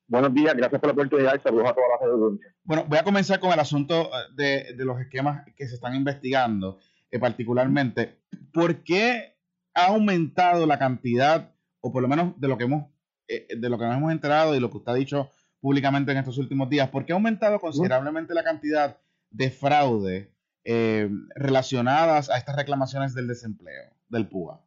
Buenos 0.06 0.32
días, 0.32 0.54
gracias 0.54 0.80
por 0.80 0.88
la 0.88 0.92
oportunidad 0.92 1.34
y 1.34 1.40
saludos 1.40 1.70
a 1.70 1.74
toda 1.74 1.88
la 1.88 2.06
audiencia. 2.06 2.54
Bueno, 2.62 2.84
voy 2.86 2.98
a 2.98 3.02
comenzar 3.02 3.40
con 3.40 3.50
el 3.50 3.58
asunto 3.58 4.02
eh, 4.04 4.08
de, 4.34 4.74
de 4.76 4.84
los 4.84 5.00
esquemas 5.00 5.44
que 5.56 5.66
se 5.66 5.74
están 5.74 5.96
investigando, 5.96 6.78
eh, 7.10 7.18
particularmente. 7.18 8.20
¿Por 8.52 8.84
qué 8.84 9.37
ha 9.78 9.86
aumentado 9.86 10.66
la 10.66 10.78
cantidad, 10.78 11.54
o 11.80 11.92
por 11.92 12.02
lo 12.02 12.08
menos 12.08 12.38
de 12.40 12.48
lo 12.48 12.58
que 12.58 12.64
hemos, 12.64 12.86
eh, 13.28 13.46
de 13.56 13.68
lo 13.68 13.78
que 13.78 13.84
nos 13.84 13.96
hemos 13.96 14.12
enterado 14.12 14.56
y 14.56 14.60
lo 14.60 14.70
que 14.70 14.78
usted 14.78 14.92
ha 14.92 14.96
dicho 14.96 15.30
públicamente 15.60 16.10
en 16.12 16.18
estos 16.18 16.38
últimos 16.38 16.68
días, 16.68 16.88
¿por 16.88 17.04
qué 17.04 17.12
ha 17.12 17.16
aumentado 17.16 17.58
considerablemente 17.60 18.34
la 18.34 18.42
cantidad 18.42 18.98
de 19.30 19.50
fraude 19.50 20.32
eh, 20.64 21.08
relacionadas 21.34 22.28
a 22.30 22.38
estas 22.38 22.56
reclamaciones 22.56 23.14
del 23.14 23.28
desempleo, 23.28 23.92
del 24.08 24.28
PUA? 24.28 24.60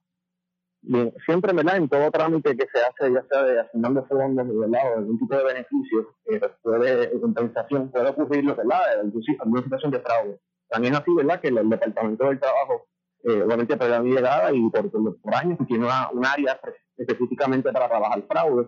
Bien, 0.84 1.14
siempre, 1.26 1.54
¿verdad? 1.54 1.78
En 1.78 1.90
todo 1.90 2.10
trámite 2.10 2.58
que 2.58 2.66
se 2.74 2.80
hace, 2.80 3.14
ya 3.14 3.24
sea 3.30 3.44
de 3.44 3.60
asignando 3.60 4.04
fondos, 4.06 4.48
¿verdad? 4.48 4.94
O 4.94 4.98
algún 4.98 5.20
tipo 5.20 5.36
de 5.36 5.44
beneficio, 5.44 6.16
eh, 6.26 6.42
puede, 6.64 7.20
compensación, 7.20 7.92
puede 7.92 8.10
ocurrir, 8.10 8.46
¿verdad? 8.46 9.00
Alguna 9.40 9.64
situación 9.64 9.92
de 9.92 10.00
fraude. 10.00 10.40
También 10.70 10.96
así, 10.96 11.14
¿verdad? 11.14 11.40
Que 11.40 11.50
el 11.50 11.70
Departamento 11.70 12.26
del 12.26 12.40
Trabajo 12.40 12.88
eh, 13.24 13.44
obviamente 13.44 13.78
llegada 14.04 14.52
y 14.52 14.70
por, 14.70 14.90
por, 15.22 15.36
años 15.36 15.60
tiene 15.68 15.86
una, 15.86 16.10
un 16.12 16.26
área 16.26 16.60
específicamente 16.98 17.72
para 17.72 17.88
trabajar 17.88 18.24
fraude. 18.28 18.64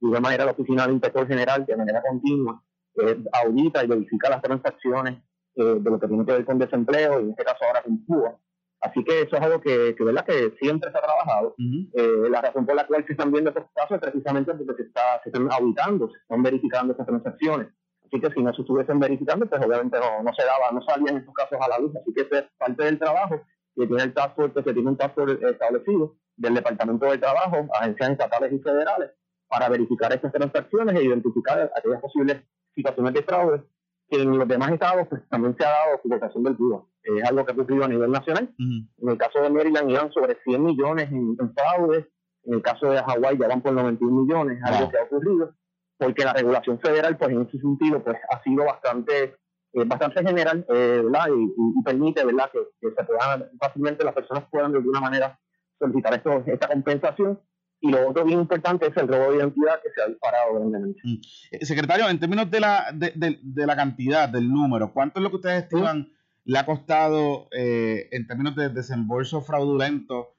De 0.00 0.06
igual 0.08 0.22
manera, 0.22 0.44
la 0.44 0.52
Oficina 0.52 0.82
del 0.82 0.94
Inspector 0.94 1.26
General, 1.26 1.64
de 1.64 1.76
manera 1.76 2.02
continua, 2.02 2.62
eh, 2.96 3.18
audita 3.32 3.84
y 3.84 3.86
verifica 3.86 4.28
las 4.30 4.42
transacciones 4.42 5.18
eh, 5.56 5.78
de 5.80 5.90
lo 5.90 5.98
que 5.98 6.06
tiene 6.06 6.24
que 6.24 6.32
ver 6.32 6.44
con 6.44 6.58
desempleo, 6.58 7.20
y 7.20 7.24
en 7.24 7.30
este 7.30 7.44
caso 7.44 7.64
ahora 7.64 7.82
con 7.82 8.04
Cuba. 8.04 8.36
Así 8.80 9.02
que 9.02 9.22
eso 9.22 9.36
es 9.36 9.42
algo 9.42 9.60
que, 9.60 9.94
que, 9.96 10.04
¿verdad? 10.04 10.24
que 10.24 10.54
siempre 10.60 10.90
se 10.92 10.98
ha 10.98 11.00
trabajado. 11.00 11.54
Eh, 11.58 12.28
la 12.30 12.42
razón 12.42 12.66
por 12.66 12.76
la 12.76 12.86
cual 12.86 13.04
se 13.06 13.12
están 13.12 13.32
viendo 13.32 13.50
estos 13.50 13.64
casos 13.74 13.92
es 13.92 14.00
precisamente 14.00 14.52
porque 14.54 14.82
se, 14.82 14.88
está, 14.88 15.20
se 15.22 15.30
están 15.30 15.50
auditando, 15.50 16.08
se 16.10 16.18
están 16.18 16.42
verificando 16.42 16.92
esas 16.92 17.06
transacciones. 17.06 17.68
Así 18.04 18.20
que 18.20 18.30
si 18.30 18.42
no 18.42 18.54
se 18.54 18.60
estuviesen 18.60 19.00
verificando, 19.00 19.46
pues 19.46 19.64
obviamente 19.64 19.98
no, 19.98 20.22
no 20.22 20.32
se 20.34 20.44
daba, 20.44 20.70
no 20.72 20.82
salían 20.82 21.16
estos 21.16 21.34
casos 21.34 21.58
a 21.60 21.68
la 21.68 21.78
luz. 21.78 21.96
Así 21.96 22.12
que 22.14 22.20
es 22.20 22.44
parte 22.58 22.84
del 22.84 22.98
trabajo 22.98 23.42
que 23.76 23.86
tiene 23.86 24.02
el 24.02 24.14
task 24.14 24.34
force, 24.34 24.62
que 24.62 24.72
tiene 24.72 24.88
un 24.88 24.96
task 24.96 25.14
force 25.14 25.38
establecido 25.48 26.16
del 26.36 26.54
Departamento 26.54 27.06
de 27.06 27.18
Trabajo, 27.18 27.68
agencias 27.78 28.10
estatales 28.10 28.52
y 28.52 28.58
federales, 28.58 29.10
para 29.48 29.68
verificar 29.68 30.12
estas 30.12 30.32
transacciones 30.32 30.96
e 30.96 31.04
identificar 31.04 31.70
aquellas 31.76 32.00
posibles 32.00 32.42
situaciones 32.74 33.14
de 33.14 33.22
fraude 33.22 33.62
que 34.08 34.22
en 34.22 34.38
los 34.38 34.48
demás 34.48 34.72
estados 34.72 35.08
pues, 35.08 35.22
también 35.28 35.56
se 35.58 35.64
ha 35.64 35.70
dado 35.70 35.96
ocupación 35.96 36.44
del 36.44 36.56
PUA. 36.56 36.84
Es 37.02 37.24
algo 37.24 37.44
que 37.44 37.52
ha 37.52 37.54
ocurrido 37.54 37.84
a 37.84 37.88
nivel 37.88 38.10
nacional. 38.10 38.54
En 38.58 39.08
el 39.08 39.18
caso 39.18 39.40
de 39.40 39.50
Maryland 39.50 39.90
iban 39.90 40.12
sobre 40.12 40.36
100 40.44 40.62
millones 40.62 41.10
en, 41.10 41.36
fraude. 41.54 42.08
En 42.44 42.54
el 42.54 42.62
caso 42.62 42.90
de 42.90 43.02
Hawái 43.02 43.38
ya 43.38 43.48
van 43.48 43.62
por 43.62 43.72
91 43.72 44.22
millones, 44.22 44.60
algo 44.64 44.90
que 44.90 44.98
ha 44.98 45.02
ocurrido. 45.04 45.54
Porque 45.98 46.24
la 46.24 46.32
regulación 46.32 46.78
federal, 46.78 47.16
pues 47.16 47.30
en 47.30 47.42
ese 47.42 47.58
sentido, 47.58 48.02
pues 48.02 48.16
ha 48.30 48.42
sido 48.42 48.64
bastante 48.64 49.36
es 49.82 49.88
bastante 49.88 50.22
general, 50.22 50.64
eh, 50.68 51.02
¿verdad? 51.04 51.26
Y, 51.28 51.82
permite, 51.82 52.24
¿verdad? 52.24 52.50
Que, 52.52 52.60
se 52.80 53.04
puedan, 53.04 53.50
fácilmente 53.58 54.04
las 54.04 54.14
personas 54.14 54.44
puedan 54.50 54.72
de 54.72 54.78
alguna 54.78 55.00
manera 55.00 55.38
solicitar 55.78 56.14
esto, 56.14 56.42
esta 56.46 56.68
compensación. 56.68 57.40
Y 57.80 57.90
lo 57.90 58.08
otro 58.08 58.24
bien 58.24 58.40
importante 58.40 58.86
es 58.86 58.96
el 58.96 59.06
robo 59.06 59.30
de 59.32 59.38
identidad 59.38 59.80
que 59.82 59.90
se 59.90 60.02
ha 60.02 60.06
disparado 60.06 60.54
grandemente. 60.54 61.00
Mm. 61.04 61.20
Eh, 61.52 61.66
secretario, 61.66 62.08
en 62.08 62.18
términos 62.18 62.50
de 62.50 62.60
la, 62.60 62.86
de, 62.92 63.12
de, 63.14 63.66
la 63.66 63.76
cantidad, 63.76 64.28
del 64.28 64.48
número, 64.48 64.92
¿cuánto 64.92 65.20
es 65.20 65.24
lo 65.24 65.30
que 65.30 65.36
ustedes 65.36 65.64
estiman 65.64 66.08
le 66.44 66.58
ha 66.58 66.64
costado 66.64 67.48
eh, 67.50 68.08
en 68.12 68.26
términos 68.26 68.56
de 68.56 68.70
desembolso 68.70 69.42
fraudulento 69.42 70.36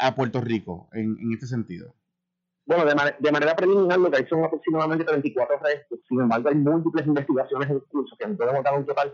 a 0.00 0.14
Puerto 0.14 0.40
Rico 0.40 0.88
en, 0.92 1.16
en 1.20 1.32
este 1.32 1.46
sentido? 1.46 1.94
Bueno, 2.66 2.86
de, 2.86 2.94
de, 3.18 3.32
manera 3.32 3.54
preliminar 3.54 3.98
lo 3.98 4.10
que 4.10 4.18
hay 4.18 4.26
son 4.26 4.42
aproximadamente 4.42 5.04
34 5.04 5.58
restos, 5.58 5.98
sin 6.08 6.20
embargo 6.20 6.48
hay 6.48 6.54
múltiples 6.54 7.06
investigaciones 7.06 7.70
en 7.70 7.80
curso 7.80 8.16
que 8.18 8.26
podemos 8.28 8.64
dar 8.64 8.78
un 8.78 8.86
total. 8.86 9.12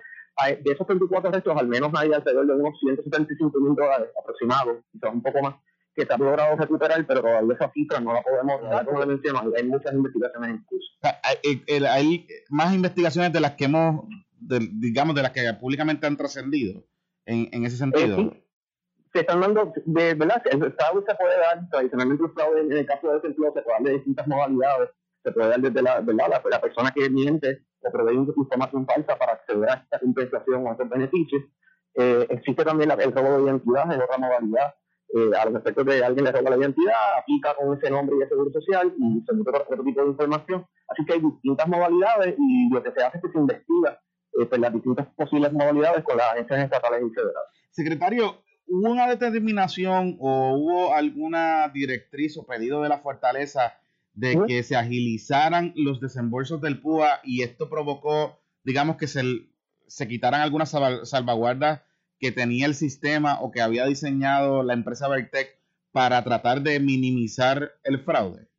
De 0.63 0.73
esos 0.73 0.87
34 0.87 1.33
restos 1.33 1.57
al 1.57 1.67
menos 1.67 1.91
hay 1.95 2.13
alrededor 2.13 2.47
de 2.47 2.55
unos 2.55 2.79
175 2.79 3.61
mil 3.61 3.75
dólares 3.75 4.09
aproximados, 4.19 4.79
quizás 4.93 5.13
un 5.13 5.23
poco 5.23 5.43
más, 5.43 5.55
que 5.95 6.07
se 6.07 6.13
ha 6.13 6.17
logrado 6.17 6.57
recuperar, 6.57 7.05
pero 7.07 7.23
todavía 7.23 7.55
esa 7.55 7.71
cifra 7.73 7.99
no 8.01 8.15
la 8.15 8.23
podemos 8.23 8.63
dar, 8.63 8.87
como 8.87 9.01
le 9.01 9.07
menciono, 9.07 9.43
hay 9.57 9.65
muchas 9.65 9.93
investigaciones 9.93 10.51
en 10.51 10.65
curso. 10.65 10.89
Hay, 11.93 12.27
más 12.51 12.73
investigaciones 12.73 13.33
de 13.33 13.41
las 13.41 13.57
que 13.57 13.65
hemos, 13.65 14.05
digamos, 14.39 15.15
de 15.17 15.23
las 15.23 15.33
que 15.33 15.43
públicamente 15.61 16.07
han 16.07 16.17
trascendido 16.17 16.85
en, 17.27 17.49
en 17.53 17.65
ese 17.65 17.77
sentido. 17.77 18.21
Eh, 18.21 18.45
se 19.13 19.21
están 19.21 19.41
dando, 19.41 19.73
de 19.85 20.15
verdad, 20.15 20.43
el 20.51 20.73
fraude 20.73 21.05
se 21.07 21.15
puede 21.17 21.39
dar, 21.39 21.69
tradicionalmente 21.71 22.25
el 22.25 22.31
fraude 22.31 22.61
en 22.61 22.73
el 22.73 22.87
caso 22.87 23.09
de 23.09 23.15
desempleo 23.15 23.53
se 23.53 23.63
puede 23.63 23.77
dar 23.79 23.83
de 23.83 23.93
distintas 23.95 24.27
modalidades, 24.27 24.91
se 25.23 25.33
puede 25.33 25.49
dar 25.49 25.61
desde 25.61 25.83
la, 25.83 26.01
¿verdad? 26.01 26.43
la, 26.51 26.61
persona 26.61 26.93
que 26.93 27.11
miente 27.11 27.63
o 27.81 27.91
provee 27.91 28.15
información 28.15 28.87
falsa 28.87 29.17
para 29.17 29.33
acceder 29.33 29.69
a 29.69 29.75
esta 29.75 29.99
compensación 29.99 30.67
o 30.67 30.69
a 30.69 30.73
estos 30.73 30.89
beneficios. 30.89 31.43
Eh, 31.95 32.27
existe 32.31 32.65
también 32.65 32.91
el 32.91 33.13
robo 33.13 33.37
de 33.37 33.43
identidad, 33.45 33.93
es 33.93 34.03
otra 34.03 34.19
modalidad. 34.19 34.75
Eh, 35.13 35.31
a 35.37 35.45
los 35.47 35.61
efectos 35.61 35.85
de 35.87 36.05
alguien 36.05 36.25
le 36.25 36.31
roba 36.31 36.51
la 36.51 36.57
identidad, 36.57 37.19
aplica 37.19 37.55
con 37.57 37.77
ese 37.77 37.91
nombre 37.91 38.15
y 38.17 38.23
ese 38.23 38.29
seguro 38.29 38.53
social 38.53 38.95
y 38.97 39.25
se 39.27 39.35
mete 39.35 39.51
otro 39.51 39.85
tipo 39.85 40.03
de 40.03 40.09
información. 40.09 40.67
Así 40.87 41.05
que 41.05 41.15
hay 41.15 41.21
distintas 41.21 41.67
modalidades 41.67 42.37
y 42.39 42.71
lo 42.73 42.81
que 42.81 42.93
se 42.93 43.03
hace 43.03 43.19
es 43.19 43.23
que 43.25 43.33
se 43.33 43.39
investiga 43.39 44.01
eh, 44.39 44.47
pues, 44.47 44.61
las 44.61 44.73
distintas 44.73 45.09
posibles 45.17 45.53
modalidades 45.53 46.05
con 46.05 46.17
las 46.17 46.33
agencias 46.33 46.65
estatales 46.65 47.03
y 47.03 47.11
federales. 47.11 47.51
Secretario, 47.73 48.43
¿hubo 48.71 48.91
una 48.91 49.09
determinación 49.09 50.17
o 50.21 50.55
hubo 50.55 50.95
alguna 50.95 51.69
directriz 51.69 52.37
o 52.37 52.47
pedido 52.47 52.83
de 52.83 52.89
la 52.89 53.01
fortaleza 53.01 53.75
de 54.15 54.41
que 54.47 54.63
se 54.63 54.77
agilizaran 54.77 55.73
los 55.77 56.01
desembolsos 56.01 56.61
del 56.61 56.81
PUA 56.81 57.21
y 57.25 57.43
esto 57.43 57.69
provocó, 57.69 58.41
digamos, 58.65 58.97
que 58.97 59.09
se, 59.09 59.23
se 59.87 60.09
quitaran 60.09 60.41
algunas 60.41 60.71
salvaguardas 61.05 61.83
que 62.19 62.33
tenía 62.33 62.67
el 62.67 62.75
sistema 62.75 63.41
o 63.41 63.51
que 63.51 63.61
había 63.61 63.87
diseñado 63.87 64.63
la 64.63 64.75
empresa 64.75 65.09
Vertec 65.09 65.59
para 65.91 66.23
tratar 66.23 66.63
de 66.63 66.79
minimizar 66.79 67.73
el 67.83 67.99
fraude? 67.99 68.50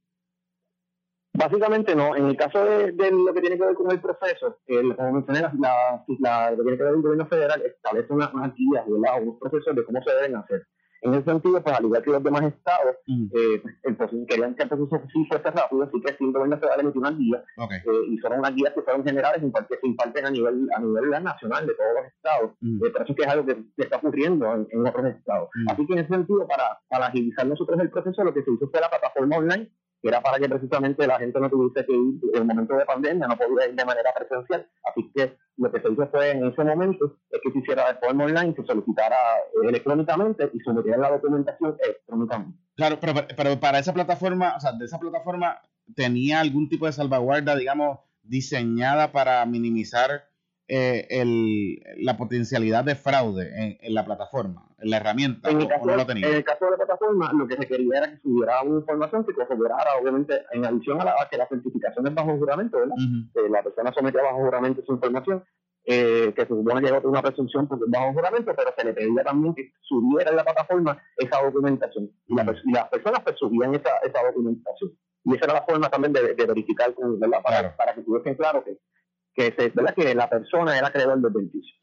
Básicamente 1.42 1.96
no. 1.96 2.16
En 2.16 2.28
el 2.28 2.38
caso 2.38 2.64
de, 2.64 2.92
lo 3.12 3.34
que 3.34 3.42
tiene 3.42 3.58
que 3.58 3.66
ver 3.66 3.76
con 3.76 3.92
el 3.92 4.00
proceso, 4.00 4.58
el, 4.68 4.96
como 4.96 5.14
mencioné, 5.14 5.42
la, 5.42 6.04
la, 6.20 6.52
lo 6.52 6.58
que 6.58 6.64
tiene 6.64 6.78
que 6.78 6.84
ver 6.84 6.92
con 6.92 7.00
el 7.00 7.02
gobierno 7.02 7.26
federal 7.28 7.62
establece 7.66 8.14
unas, 8.14 8.34
unas 8.34 8.54
guías, 8.56 8.86
unos 8.88 9.40
procesos 9.40 9.76
de 9.76 9.84
cómo 9.84 10.04
se 10.04 10.14
deben 10.14 10.36
hacer. 10.36 10.68
En 11.04 11.16
ese 11.16 11.24
sentido, 11.24 11.64
pues 11.64 11.76
al 11.76 11.86
igual 11.86 12.04
que 12.04 12.12
los 12.12 12.24
demás 12.24 12.44
estados, 12.44 12.96
eh, 13.08 13.64
el 13.84 13.98
proceso, 13.98 14.24
querían 14.28 14.54
que 14.54 14.64
el 14.64 14.70
proceso 14.70 15.02
sí 15.12 15.26
fuese 15.28 15.50
rápido, 15.50 15.82
así 15.82 16.00
que 16.00 16.12
el 16.12 16.32
gobierno 16.32 16.60
federal 16.60 16.80
emitió 16.82 17.02
unas 17.02 17.18
guías, 17.18 17.42
eh, 17.58 18.06
y 18.08 18.18
son 18.20 18.34
unas 18.34 18.54
guías 18.54 18.74
que 18.76 18.82
fueron 18.84 19.04
generales, 19.04 19.42
que 19.68 19.78
se 19.78 19.88
imparten 19.88 20.28
a 20.28 20.30
nivel, 20.30 20.68
a 20.76 20.80
nivel 20.80 21.10
nacional 21.24 21.66
de 21.66 21.74
todos 21.74 21.90
los 21.96 22.06
estados, 22.06 22.52
uh 22.52 22.80
pero 22.94 23.04
eso 23.04 23.16
que 23.16 23.24
es 23.24 23.28
algo 23.28 23.46
que, 23.48 23.58
está 23.78 23.98
ocurriendo 23.98 24.46
en, 24.70 24.86
otros 24.86 25.06
estados. 25.08 25.50
Así 25.70 25.88
que 25.88 25.94
en 25.94 26.00
ese 26.00 26.10
sentido, 26.10 26.48
para, 26.48 26.80
para 26.88 27.08
agilizar 27.08 27.48
nosotros 27.48 27.80
el 27.80 27.90
proceso, 27.90 28.24
lo 28.24 28.34
que 28.34 28.44
se 28.44 28.52
hizo 28.52 28.70
fue 28.70 28.80
la 28.80 28.90
plataforma 28.90 29.38
online, 29.38 29.72
que 30.02 30.08
era 30.10 30.22
para 30.22 30.40
que 30.40 30.50
precisamente 30.50 31.06
la 31.06 31.20
gente 31.20 31.40
no 31.40 31.50
tuviese 31.50 31.86
que 31.86 31.94
ir 31.94 32.20
en 32.34 32.42
el 32.42 32.46
momento 32.46 32.76
de 32.76 32.86
pandemia, 32.86 33.28
no 33.28 33.38
podía 33.38 33.68
ir 33.68 33.76
de 33.76 33.86
manera 33.86 34.12
presencial. 34.14 34.68
Así 34.84 35.12
que 35.14 35.38
lo 35.58 35.72
que 35.72 35.80
se 35.80 35.92
hizo 35.92 36.08
fue 36.08 36.32
en 36.32 36.46
ese 36.48 36.64
momento 36.64 37.18
es 37.30 37.40
que 37.42 37.52
se 37.52 37.60
hiciera 37.60 37.94
de 37.94 38.00
forma 38.00 38.26
online, 38.26 38.56
se 38.56 38.66
solicitara 38.66 39.16
electrónicamente 39.64 40.50
y 40.54 40.60
se 40.60 40.74
metiera 40.74 40.98
la 40.98 41.12
documentación 41.12 41.78
electrónicamente. 41.84 42.58
Claro, 42.76 42.98
pero, 43.00 43.14
pero 43.38 43.60
para 43.60 43.80
esa 43.80 43.94
plataforma, 43.94 44.56
o 44.56 44.60
sea, 44.60 44.72
de 44.74 44.86
esa 44.86 45.00
plataforma, 45.00 45.62
¿tenía 45.96 46.40
algún 46.40 46.68
tipo 46.68 46.88
de 46.88 46.94
salvaguarda, 46.94 47.56
digamos, 47.56 48.00
diseñada 48.24 49.12
para 49.12 49.46
minimizar 49.46 50.31
eh, 50.74 51.06
el, 51.10 51.84
la 51.98 52.16
potencialidad 52.16 52.86
de 52.86 52.96
fraude 52.96 53.78
en, 53.82 53.94
la 53.94 54.06
plataforma, 54.06 54.70
en 54.80 54.90
la 54.90 54.98
herramienta, 54.98 55.50
en 55.50 55.60
el, 55.60 55.68
caso, 55.68 55.86
no 55.86 55.98
lo 55.98 56.06
tenía? 56.06 56.30
en 56.30 56.36
el 56.36 56.46
caso 56.46 56.64
de 56.64 56.72
la 56.72 56.78
plataforma, 56.78 57.30
lo 57.34 57.46
que 57.46 57.58
se 57.58 57.68
quería 57.68 57.98
era 57.98 58.10
que 58.10 58.16
se 58.20 58.30
hubiera 58.30 58.62
una 58.62 58.80
información 58.80 59.26
que 59.26 59.34
corroborara, 59.34 59.98
obviamente, 60.02 60.46
en 60.54 60.64
adición 60.64 61.02
a, 61.02 61.04
la, 61.04 61.28
que 61.30 61.36
la 61.36 61.46
certificación 61.50 62.08
es 62.08 62.16
bajo 62.16 62.38
juramento, 62.38 62.80
¿verdad? 62.80 62.96
Eh, 63.36 63.50
la 63.50 63.64
persona 63.64 63.92
sometía 63.92 64.24
bajo 64.24 64.38
juramento 64.38 64.82
su 64.86 64.94
información, 64.94 65.44
eh, 65.84 66.32
que 66.34 66.42
se 66.44 66.48
supone 66.48 66.82
que 66.82 67.06
una 67.06 67.22
presunción 67.22 67.68
porque 67.68 67.84
es 67.84 67.92
bajo 67.92 68.14
juramento, 68.14 68.54
pero 68.56 68.74
se 68.78 68.86
le 68.86 68.94
pedía 68.94 69.24
también 69.26 69.54
que 69.54 69.74
subiera 69.82 70.30
en 70.30 70.38
la 70.38 70.46
plataforma 70.46 71.04
esa 71.18 71.44
documentación. 71.44 72.10
Y, 72.28 72.36
las 72.36 72.88
personas 72.88 73.20
pues 73.26 73.36
subían 73.38 73.76
esa, 73.76 73.90
esa 74.06 74.24
documentación. 74.26 74.92
Y 75.26 75.36
esa 75.36 75.46
era 75.48 75.54
la 75.56 75.64
forma 75.64 75.90
también 75.90 76.14
de, 76.14 76.34
verificar, 76.34 76.96
¿verdad? 76.98 77.42
Para, 77.44 77.76
para 77.76 77.94
que 77.94 78.00
estuviesen 78.00 78.36
claro 78.36 78.64
que 78.64 78.78
que, 79.34 79.54
se, 79.58 79.70
¿verdad? 79.70 79.96
que 79.96 80.16
la 80.16 80.30
persona 80.30 80.78
era 80.78 80.88
acreedor 80.88 81.22
del 81.22 81.32
beneficio. 81.32 81.76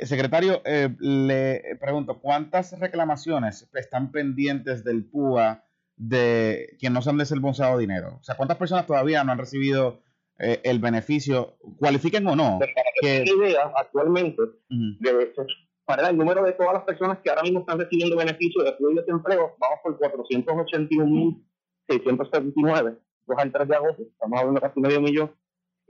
Eh, 0.00 0.06
secretario, 0.06 0.62
eh, 0.64 0.88
le 0.98 1.76
pregunto, 1.80 2.20
¿cuántas 2.20 2.78
reclamaciones 2.78 3.68
están 3.74 4.12
pendientes 4.12 4.84
del 4.84 5.04
PUA 5.04 5.64
de 5.96 6.76
quien 6.78 6.92
no 6.94 7.02
se 7.02 7.10
han 7.10 7.18
desembolsado 7.18 7.76
dinero? 7.78 8.18
O 8.20 8.22
sea, 8.22 8.36
¿cuántas 8.36 8.56
personas 8.56 8.86
todavía 8.86 9.24
no 9.24 9.32
han 9.32 9.38
recibido 9.38 10.00
eh, 10.38 10.60
el 10.64 10.78
beneficio, 10.78 11.56
cualifiquen 11.78 12.24
o 12.26 12.36
no? 12.36 12.58
Para 12.58 12.72
que, 13.00 13.24
idea, 13.24 13.70
actualmente, 13.76 14.42
para 15.84 16.08
el 16.08 16.16
número 16.16 16.42
de 16.44 16.52
todas 16.52 16.72
las 16.72 16.84
personas 16.84 17.18
que 17.18 17.28
ahora 17.28 17.42
mismo 17.42 17.60
están 17.60 17.78
recibiendo 17.78 18.16
beneficios 18.16 18.64
de 18.64 18.70
apoyo 18.70 18.94
de 18.94 19.02
desempleo, 19.02 19.54
vamos 19.58 19.80
por 19.82 19.98
481.679, 19.98 22.98
dos 23.26 23.38
al 23.38 23.52
3 23.52 23.68
de 23.68 23.76
agosto, 23.76 24.02
estamos 24.02 24.38
hablando 24.38 24.60
de 24.60 24.66
casi 24.66 24.80
medio 24.80 25.02
millón, 25.02 25.30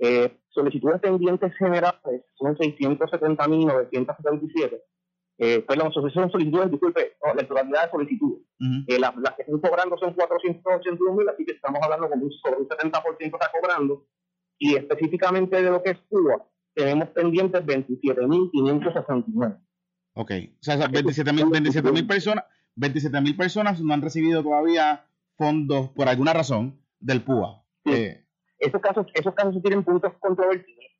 eh, 0.00 0.36
solicitudes 0.48 1.00
pendientes 1.00 1.54
generales 1.56 2.24
son 2.34 2.56
670.977. 2.56 4.82
Eh, 5.42 5.64
perdón, 5.66 5.90
son 5.92 6.10
solicitudes, 6.30 6.70
disculpe, 6.70 7.16
la 7.34 7.42
totalidad 7.46 7.84
de 7.84 7.90
solicitudes. 7.90 8.42
Eh, 8.88 8.98
las, 8.98 9.14
que 9.36 9.42
están 9.42 9.60
cobrando 9.60 9.96
son 9.98 10.14
481.000, 10.14 11.32
así 11.32 11.46
que 11.46 11.52
estamos 11.52 11.80
hablando 11.82 12.10
con 12.10 12.22
un, 12.22 12.30
sobre 12.32 12.56
un 12.56 12.68
70% 12.68 13.16
está 13.20 13.50
cobrando. 13.58 14.06
Y 14.58 14.76
específicamente 14.76 15.62
de 15.62 15.70
lo 15.70 15.82
que 15.82 15.90
es 15.90 15.98
Cuba, 16.08 16.46
tenemos 16.74 17.08
pendientes 17.10 17.64
27.569. 17.64 19.58
Ok, 20.14 20.32
o 20.32 20.62
sea, 20.62 20.76
27.000 20.76 21.50
27, 21.50 22.02
personas, 22.04 22.44
27 22.76 23.34
personas 23.34 23.80
no 23.80 23.94
han 23.94 24.02
recibido 24.02 24.42
todavía 24.42 25.06
fondos 25.36 25.88
por 25.90 26.08
alguna 26.08 26.32
razón 26.34 26.80
del 26.98 27.22
PUA. 27.22 27.62
Sí. 27.86 27.92
Eh, 27.92 28.19
esos 28.60 28.80
casos, 28.80 29.06
esos 29.14 29.34
casos 29.34 29.60
tienen 29.62 29.82
puntos 29.82 30.12
controvertibles. 30.20 30.90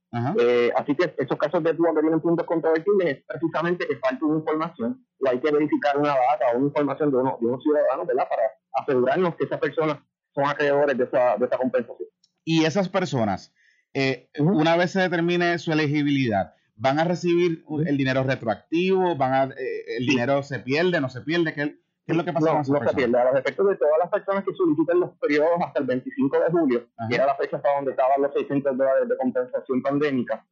Eh, 0.41 0.73
así 0.75 0.97
que 0.97 1.15
esos 1.19 1.39
casos 1.39 1.63
de 1.63 1.73
duda 1.73 1.95
que 1.95 2.01
tienen 2.01 2.21
puntos 2.21 2.45
controvertibles 2.45 3.19
es 3.19 3.25
precisamente 3.25 3.87
que 3.87 3.97
falta 3.97 4.25
una 4.25 4.39
información 4.39 5.07
o 5.21 5.29
hay 5.29 5.39
que 5.39 5.53
verificar 5.53 5.97
una 5.97 6.09
data 6.09 6.53
o 6.53 6.59
una 6.59 6.67
información 6.67 7.13
de, 7.13 7.17
uno, 7.19 7.39
de 7.41 7.47
unos 7.47 7.63
ciudadanos, 7.63 8.07
¿verdad? 8.09 8.27
Para 8.29 8.43
asegurarnos 8.73 9.37
que 9.37 9.45
esas 9.45 9.61
personas 9.61 9.99
son 10.35 10.47
acreedores 10.47 10.99
de 10.99 11.05
esa, 11.05 11.37
de 11.37 11.47
esa 11.47 11.57
compensación. 11.57 12.09
Y 12.45 12.65
esas 12.65 12.89
personas, 12.89 13.55
eh, 13.95 14.31
una 14.39 14.77
vez 14.77 14.91
se 14.93 15.01
determine 15.01 15.59
su 15.59 15.71
elegibilidad, 15.71 16.55
¿van 16.75 16.99
a 16.99 17.05
recibir 17.05 17.65
el 17.87 17.97
dinero 17.97 18.25
retroactivo? 18.25 19.15
¿Van 19.17 19.33
a, 19.35 19.45
eh, 19.55 19.97
¿El 19.99 20.07
dinero 20.07 20.43
se 20.43 20.59
pierde, 20.59 21.01
no 21.01 21.09
se 21.09 21.21
pierde? 21.21 21.55
¿Qué, 21.55 21.79
¿Qué 22.11 22.13
es 22.13 22.17
lo 22.17 22.25
que 22.25 22.33
pasa 22.33 22.53
no, 22.53 22.63
con 22.63 22.83
no 22.83 22.89
se 22.89 22.97
pierde. 22.97 23.19
A 23.19 23.25
los 23.25 23.41
efectos 23.41 23.69
de 23.69 23.77
todas 23.77 23.99
las 23.99 24.11
personas 24.11 24.45
que 24.45 24.55
solicitan 24.55 25.01
los 25.01 25.11
periodos 25.19 25.61
hasta 25.65 25.81
el 25.81 25.87
25 25.87 26.41
de 26.41 26.51
julio, 26.51 26.87
que 27.09 27.15
era 27.15 27.27
la 27.27 27.37
fecha 27.37 27.57
hasta 27.57 27.75
donde 27.77 27.93
estaban 27.93 28.23
los 28.23 28.33
600 28.33 28.77
dólares 28.77 29.09
de 29.09 29.17
compensación 29.17 29.83
pandémica, 29.83 30.45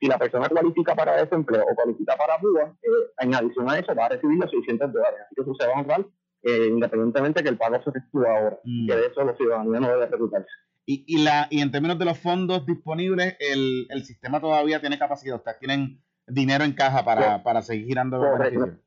si 0.00 0.06
la 0.08 0.18
persona 0.18 0.48
cualifica 0.48 0.94
para 0.94 1.16
desempleo 1.16 1.62
o 1.62 1.74
cualifica 1.74 2.16
para 2.16 2.38
PUA, 2.38 2.62
eh, 2.82 2.88
en 3.20 3.34
adición 3.34 3.70
a 3.70 3.78
eso 3.78 3.94
va 3.94 4.06
a 4.06 4.08
recibir 4.10 4.38
los 4.38 4.50
600 4.50 4.92
dólares. 4.92 5.20
Así 5.24 5.34
que 5.34 5.42
eso 5.42 5.54
se 5.54 5.66
va 5.66 5.74
a 5.74 5.80
honrar 5.80 6.04
eh, 6.44 6.68
independientemente 6.68 7.42
que 7.42 7.48
el 7.48 7.56
pago 7.56 7.82
se 7.82 7.90
efectúe 7.90 8.26
ahora. 8.26 8.58
Mm. 8.64 8.86
Que 8.86 8.96
de 8.96 9.06
eso 9.06 9.24
los 9.24 9.36
ciudadanos 9.36 9.80
no 9.80 9.88
deben 9.88 10.08
preocuparse. 10.08 10.48
Y, 10.86 11.04
y, 11.06 11.24
la, 11.24 11.46
y 11.48 11.62
en 11.62 11.70
términos 11.70 11.98
de 11.98 12.04
los 12.04 12.18
fondos 12.18 12.66
disponibles, 12.66 13.36
el, 13.40 13.86
el 13.88 14.04
sistema 14.04 14.40
todavía 14.40 14.80
tiene 14.80 14.98
capacidad. 14.98 15.36
Ustedes 15.36 15.58
tienen 15.58 16.02
dinero 16.26 16.64
en 16.64 16.72
caja 16.72 17.04
para, 17.04 17.42
para 17.42 17.62
seguir 17.62 17.86
girando 17.86 18.18
los 18.18 18.38
beneficios. 18.38 18.78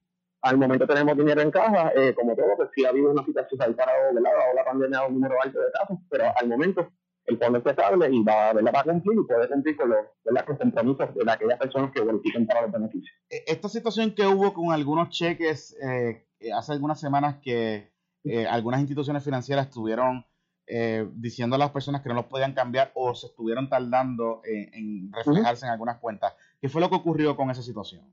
Al 0.42 0.58
momento 0.58 0.86
tenemos 0.86 1.18
dinero 1.18 1.42
en 1.42 1.52
caja, 1.52 1.92
eh, 1.96 2.14
como 2.14 2.36
todo, 2.36 2.56
pues 2.58 2.70
sí 2.76 2.86
ha 2.86 2.90
habido 2.90 3.12
una 3.12 3.26
situación, 3.26 3.60
se 3.60 3.66
ha 3.66 3.76
parado, 3.76 4.14
¿verdad? 4.14 4.32
la 4.56 4.64
pandemia 4.64 5.06
un 5.06 5.16
número 5.16 5.36
alto 5.42 5.60
de 5.60 5.72
casos, 5.72 5.98
pero 6.10 6.26
al 6.36 6.48
momento 6.48 6.92
el 7.26 7.38
fondo 7.38 7.60
es 7.60 7.66
estable 7.66 8.08
y 8.12 8.24
va, 8.24 8.54
¿verdad? 8.54 8.72
va 8.74 8.80
a 8.82 8.84
cumplir 8.84 9.20
y 9.20 9.28
puede 9.28 9.50
cumplir 9.50 9.76
con 9.76 9.90
los, 9.90 10.06
los 10.24 10.44
compromisos 10.44 11.16
de 11.16 11.32
aquellas 11.32 11.60
personas 11.60 11.92
que 11.92 12.02
verifiquen 12.02 12.46
para 12.46 12.62
los 12.62 12.72
beneficios. 12.72 13.18
E, 13.30 13.44
esta 13.48 13.68
situación 13.68 14.12
que 14.12 14.26
hubo 14.28 14.54
con 14.54 14.72
algunos 14.72 15.10
cheques 15.10 15.76
eh, 15.82 16.28
hace 16.56 16.72
algunas 16.72 17.00
semanas 17.00 17.38
que 17.42 17.92
eh, 18.24 18.46
algunas 18.46 18.80
instituciones 18.80 19.24
financieras 19.24 19.68
estuvieron 19.68 20.26
diciendo 21.14 21.56
a 21.56 21.60
las 21.60 21.72
personas 21.72 22.02
que 22.02 22.10
no 22.10 22.16
los 22.16 22.26
podían 22.26 22.52
cambiar 22.52 22.92
o 22.94 23.16
se 23.16 23.28
estuvieron 23.28 23.70
tardando 23.70 24.42
en, 24.44 25.10
reflejarse 25.14 25.66
en 25.66 25.72
algunas 25.72 25.98
cuentas. 26.00 26.34
¿Qué 26.60 26.68
fue 26.68 26.82
lo 26.82 26.90
que 26.90 26.98
ocurrió 26.98 27.38
con 27.38 27.50
esa 27.50 27.62
situación? 27.62 28.04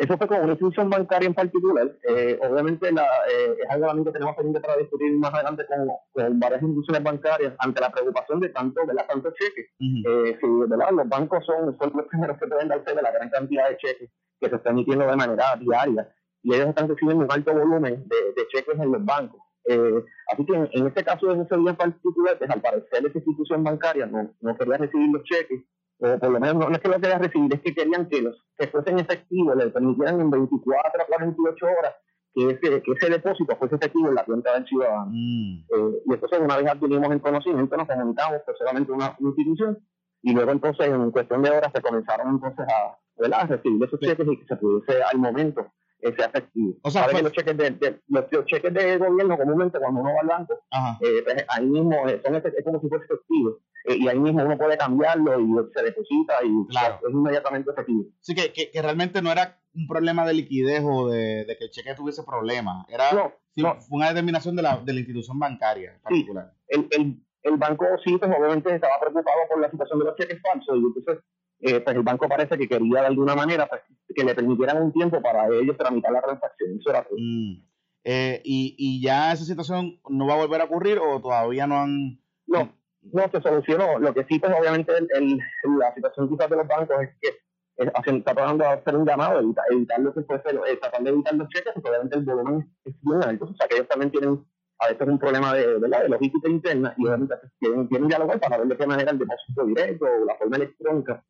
Eso 0.00 0.16
fue 0.16 0.28
con 0.28 0.40
una 0.40 0.52
institución 0.52 0.88
bancaria 0.88 1.26
en 1.26 1.34
particular. 1.34 1.92
Eh, 2.08 2.38
obviamente 2.40 2.90
la, 2.90 3.04
eh, 3.30 3.54
es 3.62 3.70
algo 3.70 4.02
que 4.02 4.12
tenemos 4.12 4.34
pendiente 4.34 4.60
para 4.60 4.78
discutir 4.78 5.12
más 5.18 5.34
adelante 5.34 5.66
con, 5.66 5.88
con, 6.12 6.40
varias 6.40 6.62
instituciones 6.62 7.02
bancarias 7.02 7.52
ante 7.58 7.82
la 7.82 7.92
preocupación 7.92 8.40
de 8.40 8.48
tanto, 8.48 8.80
de 8.86 8.94
la 8.94 9.06
tanto 9.06 9.30
cheques. 9.32 9.66
eh, 9.78 10.38
si 10.40 10.46
¿verdad? 10.70 10.90
los 10.92 11.06
bancos 11.06 11.44
son, 11.44 11.76
son 11.76 11.92
los 11.94 12.06
primeros 12.06 12.38
que 12.38 12.46
pueden 12.46 12.68
darse 12.68 12.94
de 12.94 13.02
la 13.02 13.12
gran 13.12 13.28
cantidad 13.28 13.68
de 13.68 13.76
cheques 13.76 14.10
que 14.40 14.48
se 14.48 14.56
están 14.56 14.72
emitiendo 14.72 15.06
de 15.06 15.16
manera 15.16 15.54
diaria 15.56 16.08
y 16.42 16.54
ellos 16.54 16.68
están 16.68 16.88
recibiendo 16.88 17.26
un 17.26 17.30
alto 17.30 17.52
volumen 17.52 18.08
de, 18.08 18.16
de 18.34 18.48
cheques 18.48 18.80
en 18.80 18.92
los 18.92 19.04
bancos. 19.04 19.42
Eh, 19.66 20.02
así 20.32 20.46
que 20.46 20.54
en, 20.54 20.86
este 20.86 21.04
caso 21.04 21.26
de 21.26 21.42
ese 21.42 21.56
día 21.58 21.70
en 21.70 21.76
particular, 21.76 22.38
pues, 22.38 22.50
al 22.50 22.62
parecer 22.62 23.06
esa 23.06 23.18
institución 23.18 23.62
bancaria 23.62 24.06
no, 24.06 24.32
no 24.40 24.56
quería 24.56 24.78
recibir 24.78 25.10
los 25.10 25.22
cheques 25.24 25.60
o 26.00 26.18
por 26.18 26.30
lo 26.30 26.40
menos 26.40 26.56
no, 26.56 26.74
es 26.74 26.78
que 26.78 26.88
lo 26.88 27.00
quería 27.00 27.18
recibir, 27.18 27.52
es 27.54 27.60
que 27.60 27.74
querían 27.74 28.08
que 28.08 28.22
los 28.22 28.36
que 28.56 28.68
fuesen 28.68 28.98
efectivos, 28.98 29.56
le 29.56 29.68
permitieran 29.68 30.20
en 30.20 30.30
24 30.30 31.02
a 31.02 31.06
48 31.06 31.66
horas 31.66 31.94
que 32.34 32.50
ese, 32.50 32.82
que 32.82 32.92
ese 32.92 33.10
depósito 33.10 33.56
fuese 33.56 33.76
efectivo 33.76 34.08
en 34.08 34.14
la 34.14 34.24
cuenta 34.24 34.54
del 34.54 34.64
ciudadano. 34.66 35.10
Mm. 35.10 35.64
Eh, 35.68 36.02
y 36.06 36.14
entonces 36.14 36.40
una 36.40 36.56
vez 36.56 36.66
adquirimos 36.68 37.10
el 37.10 37.20
conocimiento, 37.20 37.76
nos 37.76 37.88
comunicamos 37.88 38.40
pues 38.44 38.58
solamente 38.58 38.92
una, 38.92 39.16
institución 39.18 39.78
y 40.22 40.32
luego 40.32 40.52
entonces 40.52 40.86
en 40.86 41.10
cuestión 41.10 41.42
de 41.42 41.50
horas 41.50 41.72
se 41.74 41.82
comenzaron 41.82 42.28
entonces 42.30 42.66
a, 42.68 43.40
a 43.40 43.46
recibir 43.46 43.84
esos 43.84 44.00
cheques 44.00 44.26
y 44.26 44.36
que 44.38 44.46
se 44.46 44.56
pudiese 44.56 45.02
al 45.02 45.18
momento 45.18 45.66
ese 46.00 46.24
efectivo. 46.24 46.74
O 46.82 46.90
sea, 46.90 47.06
que 47.08 47.22
los 47.22 47.32
cheques 47.32 47.56
de, 47.56 48.00
los, 48.08 48.24
cheques 48.46 48.72
de 48.72 48.98
gobierno 48.98 49.36
comúnmente 49.36 49.78
cuando 49.78 50.00
uno 50.00 50.10
va 50.14 50.20
al 50.20 50.26
banco, 50.26 50.54
eh, 51.00 51.22
pues, 51.24 51.44
ahí 51.48 51.66
mismo 51.66 52.08
eh, 52.08 52.20
son 52.24 52.34
es 52.36 52.64
como 52.64 52.80
si 52.80 52.88
fuese 52.88 53.04
efectivo. 53.04 53.58
Eh, 53.84 53.96
y 53.98 54.08
ahí 54.08 54.18
mismo 54.18 54.44
uno 54.44 54.58
puede 54.58 54.76
cambiarlo 54.76 55.40
y 55.40 55.46
se 55.74 55.82
deposita 55.82 56.34
y 56.44 56.48
es 56.48 57.12
inmediatamente 57.12 57.70
efectivo. 57.70 58.04
Sí, 58.20 58.34
que, 58.34 58.52
que, 58.52 58.82
realmente 58.82 59.22
no 59.22 59.32
era 59.32 59.58
un 59.74 59.86
problema 59.86 60.26
de 60.26 60.34
liquidez 60.34 60.82
o 60.84 61.08
de, 61.08 61.46
que 61.58 61.64
el 61.64 61.70
cheque 61.70 61.94
tuviese 61.94 62.22
problemas. 62.22 62.86
Era 62.88 63.10
fue 63.54 63.78
una 63.90 64.08
determinación 64.08 64.56
de 64.56 64.62
la, 64.62 64.76
de 64.78 64.92
la 64.92 65.00
institución 65.00 65.38
bancaria 65.38 65.98
particular. 66.02 66.52
el, 66.68 66.86
el, 66.90 67.22
el 67.42 67.56
banco 67.56 67.86
sí, 68.04 68.16
pues 68.16 68.30
obviamente 68.30 68.74
estaba 68.74 69.00
preocupado 69.00 69.38
por 69.48 69.60
la 69.60 69.70
situación 69.70 69.98
de 69.98 70.04
los 70.04 70.16
cheques 70.16 70.40
falsos 70.42 70.76
y 70.76 70.98
entonces 70.98 71.24
eh, 71.60 71.80
pues 71.80 71.96
el 71.96 72.02
banco 72.02 72.28
parece 72.28 72.56
que 72.56 72.68
quería 72.68 73.00
de 73.00 73.06
alguna 73.06 73.34
manera 73.34 73.68
pues, 73.68 73.82
que 74.14 74.24
le 74.24 74.34
permitieran 74.34 74.82
un 74.82 74.92
tiempo 74.92 75.20
para 75.22 75.46
ellos 75.48 75.76
tramitar 75.76 76.12
la 76.12 76.22
transacción. 76.22 76.78
Eso 76.78 76.90
era 76.90 77.06
mm. 77.10 77.62
eh, 78.04 78.42
y, 78.44 78.74
¿Y 78.78 79.02
ya 79.02 79.32
esa 79.32 79.44
situación 79.44 80.00
no 80.08 80.26
va 80.26 80.34
a 80.34 80.38
volver 80.38 80.60
a 80.60 80.64
ocurrir 80.64 80.98
o 80.98 81.20
todavía 81.20 81.66
no 81.66 81.76
han...? 81.76 82.20
No, 82.46 82.72
no 83.02 83.28
se 83.30 83.40
solucionó. 83.40 83.98
Lo 83.98 84.14
que 84.14 84.24
sí, 84.24 84.38
pues 84.38 84.52
obviamente 84.58 84.92
el, 84.96 85.38
la 85.78 85.94
situación 85.94 86.28
quizás 86.28 86.50
de 86.50 86.56
los 86.56 86.66
bancos 86.66 87.02
es 87.02 87.10
que 87.20 87.38
está 87.76 88.34
tratando 88.34 88.64
de 88.64 88.70
hacer 88.70 88.96
un 88.96 89.06
llamado, 89.06 89.40
evitar, 89.40 89.64
evitar 89.70 90.00
lo 90.00 90.12
que 90.12 90.20
puede 90.20 90.42
ser, 90.42 90.60
eh, 90.66 90.76
tratar 90.76 91.02
de 91.02 91.10
evitar 91.10 91.34
los 91.34 91.48
cheques, 91.48 91.72
porque 91.74 91.88
obviamente 91.88 92.18
el 92.18 92.24
volumen 92.24 92.76
es 92.84 92.94
muy 93.02 93.22
alto. 93.24 93.46
O 93.46 93.54
sea 93.54 93.68
que 93.68 93.76
ellos 93.76 93.88
también 93.88 94.10
tienen 94.10 94.44
a 94.80 94.86
veces 94.88 95.02
es 95.02 95.08
un 95.08 95.18
problema 95.18 95.52
de, 95.54 95.78
de 95.78 96.08
logística 96.08 96.48
interna 96.48 96.94
y 96.96 97.06
obviamente 97.06 97.34
quieren, 97.60 97.86
quieren 97.86 98.08
dialogar 98.08 98.40
para 98.40 98.58
ver 98.58 98.68
de 98.68 98.76
qué 98.76 98.86
manera 98.86 99.10
el 99.10 99.18
depósito 99.18 99.66
directo 99.66 100.06
o 100.06 100.24
la 100.24 100.34
forma 100.36 100.56
electrónica 100.56 101.22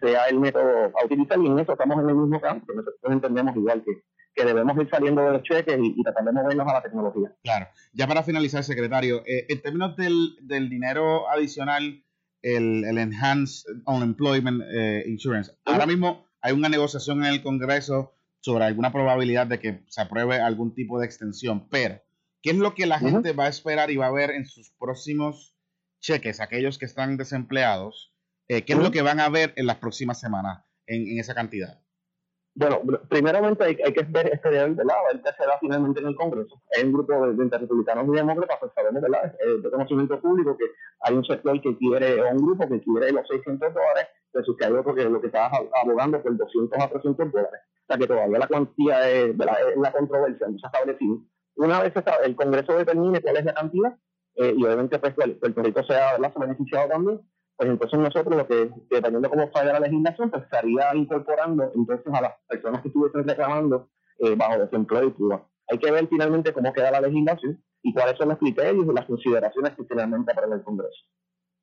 sea 0.00 0.24
el 0.24 0.40
método 0.40 0.92
a 1.00 1.04
utilizar 1.04 1.38
y 1.38 1.46
en 1.46 1.58
eso 1.58 1.72
estamos 1.72 2.02
en 2.02 2.08
el 2.08 2.16
mismo 2.16 2.40
campo, 2.40 2.72
nosotros 2.74 3.12
entendemos 3.12 3.56
igual 3.56 3.82
que, 3.84 4.02
que 4.34 4.44
debemos 4.44 4.76
ir 4.76 4.90
saliendo 4.90 5.22
de 5.22 5.32
los 5.32 5.42
cheques 5.44 5.78
y, 5.80 6.02
tratar 6.02 6.24
de 6.24 6.32
movernos 6.32 6.68
a 6.68 6.72
la 6.72 6.82
tecnología. 6.82 7.32
Claro. 7.44 7.66
Ya 7.92 8.08
para 8.08 8.24
finalizar, 8.24 8.64
secretario, 8.64 9.22
eh, 9.26 9.46
en 9.48 9.62
términos 9.62 9.96
del, 9.96 10.36
del 10.42 10.68
dinero 10.68 11.28
adicional, 11.30 12.02
el, 12.42 12.84
el 12.84 12.98
Enhanced 12.98 13.82
Unemployment 13.86 14.62
eh, 14.68 15.04
Insurance, 15.06 15.52
ahora 15.64 15.86
mismo 15.86 16.26
hay 16.40 16.52
una 16.52 16.68
negociación 16.68 17.24
en 17.24 17.32
el 17.32 17.42
Congreso 17.42 18.14
sobre 18.40 18.64
alguna 18.64 18.92
probabilidad 18.92 19.46
de 19.46 19.58
que 19.58 19.84
se 19.88 20.00
apruebe 20.00 20.40
algún 20.40 20.74
tipo 20.74 21.00
de 21.00 21.06
extensión, 21.06 21.68
pero 21.68 22.00
¿Qué 22.42 22.50
es 22.50 22.56
lo 22.56 22.74
que 22.74 22.86
la 22.86 22.98
gente 22.98 23.32
va 23.32 23.44
a 23.44 23.48
esperar 23.48 23.90
y 23.90 23.96
va 23.96 24.06
a 24.06 24.12
ver 24.12 24.30
en 24.30 24.46
sus 24.46 24.70
próximos 24.78 25.56
cheques, 26.00 26.40
aquellos 26.40 26.78
que 26.78 26.84
están 26.84 27.16
desempleados? 27.16 28.12
Eh, 28.48 28.64
¿Qué 28.64 28.74
es 28.74 28.78
lo 28.78 28.90
que 28.90 29.02
van 29.02 29.20
a 29.20 29.28
ver 29.28 29.52
en 29.56 29.66
las 29.66 29.76
próximas 29.76 30.20
semanas 30.20 30.64
en, 30.86 31.18
esa 31.18 31.34
cantidad? 31.34 31.80
Bueno, 32.54 32.80
primeramente 33.10 33.64
hay, 33.64 33.76
que 33.76 34.02
ver 34.04 34.32
este 34.32 34.48
de 34.48 34.84
lado, 34.84 35.02
el 35.12 35.20
que 35.22 35.30
se 35.36 35.44
da 35.44 35.58
finalmente 35.60 36.00
en 36.00 36.06
el 36.06 36.14
Congreso. 36.14 36.62
Hay 36.74 36.84
un 36.84 36.92
grupo 36.92 37.12
de, 37.26 37.34
de 37.34 37.58
republicanos 37.58 38.06
y 38.08 38.16
demócratas, 38.16 38.56
pues 38.60 38.72
sabemos 38.74 39.02
¿verdad? 39.02 39.34
Eh, 39.40 39.60
de 39.62 39.70
conocimiento 39.70 40.18
público 40.20 40.56
que 40.56 40.64
hay 41.00 41.14
un 41.14 41.24
sector 41.24 41.60
que 41.60 41.76
quiere, 41.76 42.22
o 42.22 42.30
un 42.30 42.38
grupo 42.38 42.66
que 42.66 42.80
quiere 42.80 43.12
los 43.12 43.28
600 43.28 43.74
dólares, 43.74 44.06
versus 44.32 44.56
que 44.56 44.64
hay 44.64 44.72
otro 44.72 44.94
que 44.94 45.04
lo 45.04 45.20
que 45.20 45.26
está 45.26 45.50
abogando 45.82 46.22
por 46.22 46.34
200 46.34 46.78
a 46.78 46.88
300 46.88 47.32
dólares. 47.32 47.60
O 47.82 47.86
sea 47.88 47.98
que 47.98 48.06
todavía 48.06 48.38
la 48.38 48.48
cuantía 48.48 49.10
es, 49.10 49.30
es 49.30 49.36
la 49.36 49.92
controversia, 49.92 50.48
no 50.48 50.58
se 50.58 50.66
ha 50.66 50.70
establecido. 50.70 51.18
Una 51.56 51.82
vez 51.82 51.92
el 52.24 52.36
Congreso 52.36 52.76
determine 52.76 53.20
cuál 53.20 53.36
es 53.36 53.44
la 53.44 53.54
cantidad, 53.54 53.96
eh, 54.36 54.54
y 54.56 54.64
obviamente 54.64 54.98
pues, 54.98 55.14
el, 55.18 55.38
el 55.42 55.54
proyecto 55.54 55.82
sea 55.84 56.18
beneficiado 56.18 56.88
también, 56.88 57.20
pues 57.56 57.70
entonces 57.70 57.98
nosotros 57.98 58.36
lo 58.36 58.46
que, 58.46 58.70
dependiendo 58.90 59.30
cómo 59.30 59.50
falla 59.50 59.72
la 59.72 59.80
legislación, 59.80 60.30
pues 60.30 60.44
estaría 60.44 60.94
incorporando 60.94 61.72
entonces 61.74 62.06
a 62.12 62.20
las 62.20 62.32
personas 62.46 62.82
que 62.82 62.88
estuviesen 62.88 63.26
reclamando 63.26 63.90
eh, 64.18 64.34
bajo 64.34 64.58
desempleo 64.58 65.04
y 65.08 65.12
Cuba. 65.12 65.48
Hay 65.68 65.78
que 65.78 65.90
ver 65.90 66.06
finalmente 66.08 66.52
cómo 66.52 66.72
queda 66.72 66.90
la 66.90 67.00
legislación 67.00 67.64
y 67.82 67.94
cuáles 67.94 68.18
son 68.18 68.28
los 68.28 68.38
criterios 68.38 68.86
y 68.86 68.92
las 68.92 69.06
consideraciones 69.06 69.74
que 69.74 69.84
finalmente 69.84 70.32
aprueba 70.32 70.54
el 70.54 70.62
Congreso. 70.62 71.04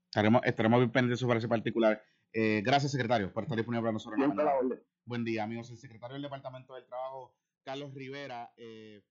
Estaremos, 0.10 0.42
estaremos 0.44 0.80
bien 0.80 0.92
pendientes 0.92 1.20
sobre 1.20 1.38
ese 1.38 1.48
particular. 1.48 2.02
Eh, 2.34 2.62
gracias, 2.66 2.92
secretario, 2.92 3.32
por 3.32 3.44
estar 3.44 3.56
disponible 3.56 3.84
para 3.84 3.94
nosotros. 3.94 4.20
Buen 5.06 5.24
día, 5.24 5.44
amigos. 5.44 5.70
El 5.70 5.78
secretario 5.78 6.14
del 6.14 6.24
Departamento 6.24 6.74
del 6.74 6.86
Trabajo, 6.86 7.36
Carlos 7.64 7.94
Rivera. 7.94 8.52
Eh, 8.58 9.04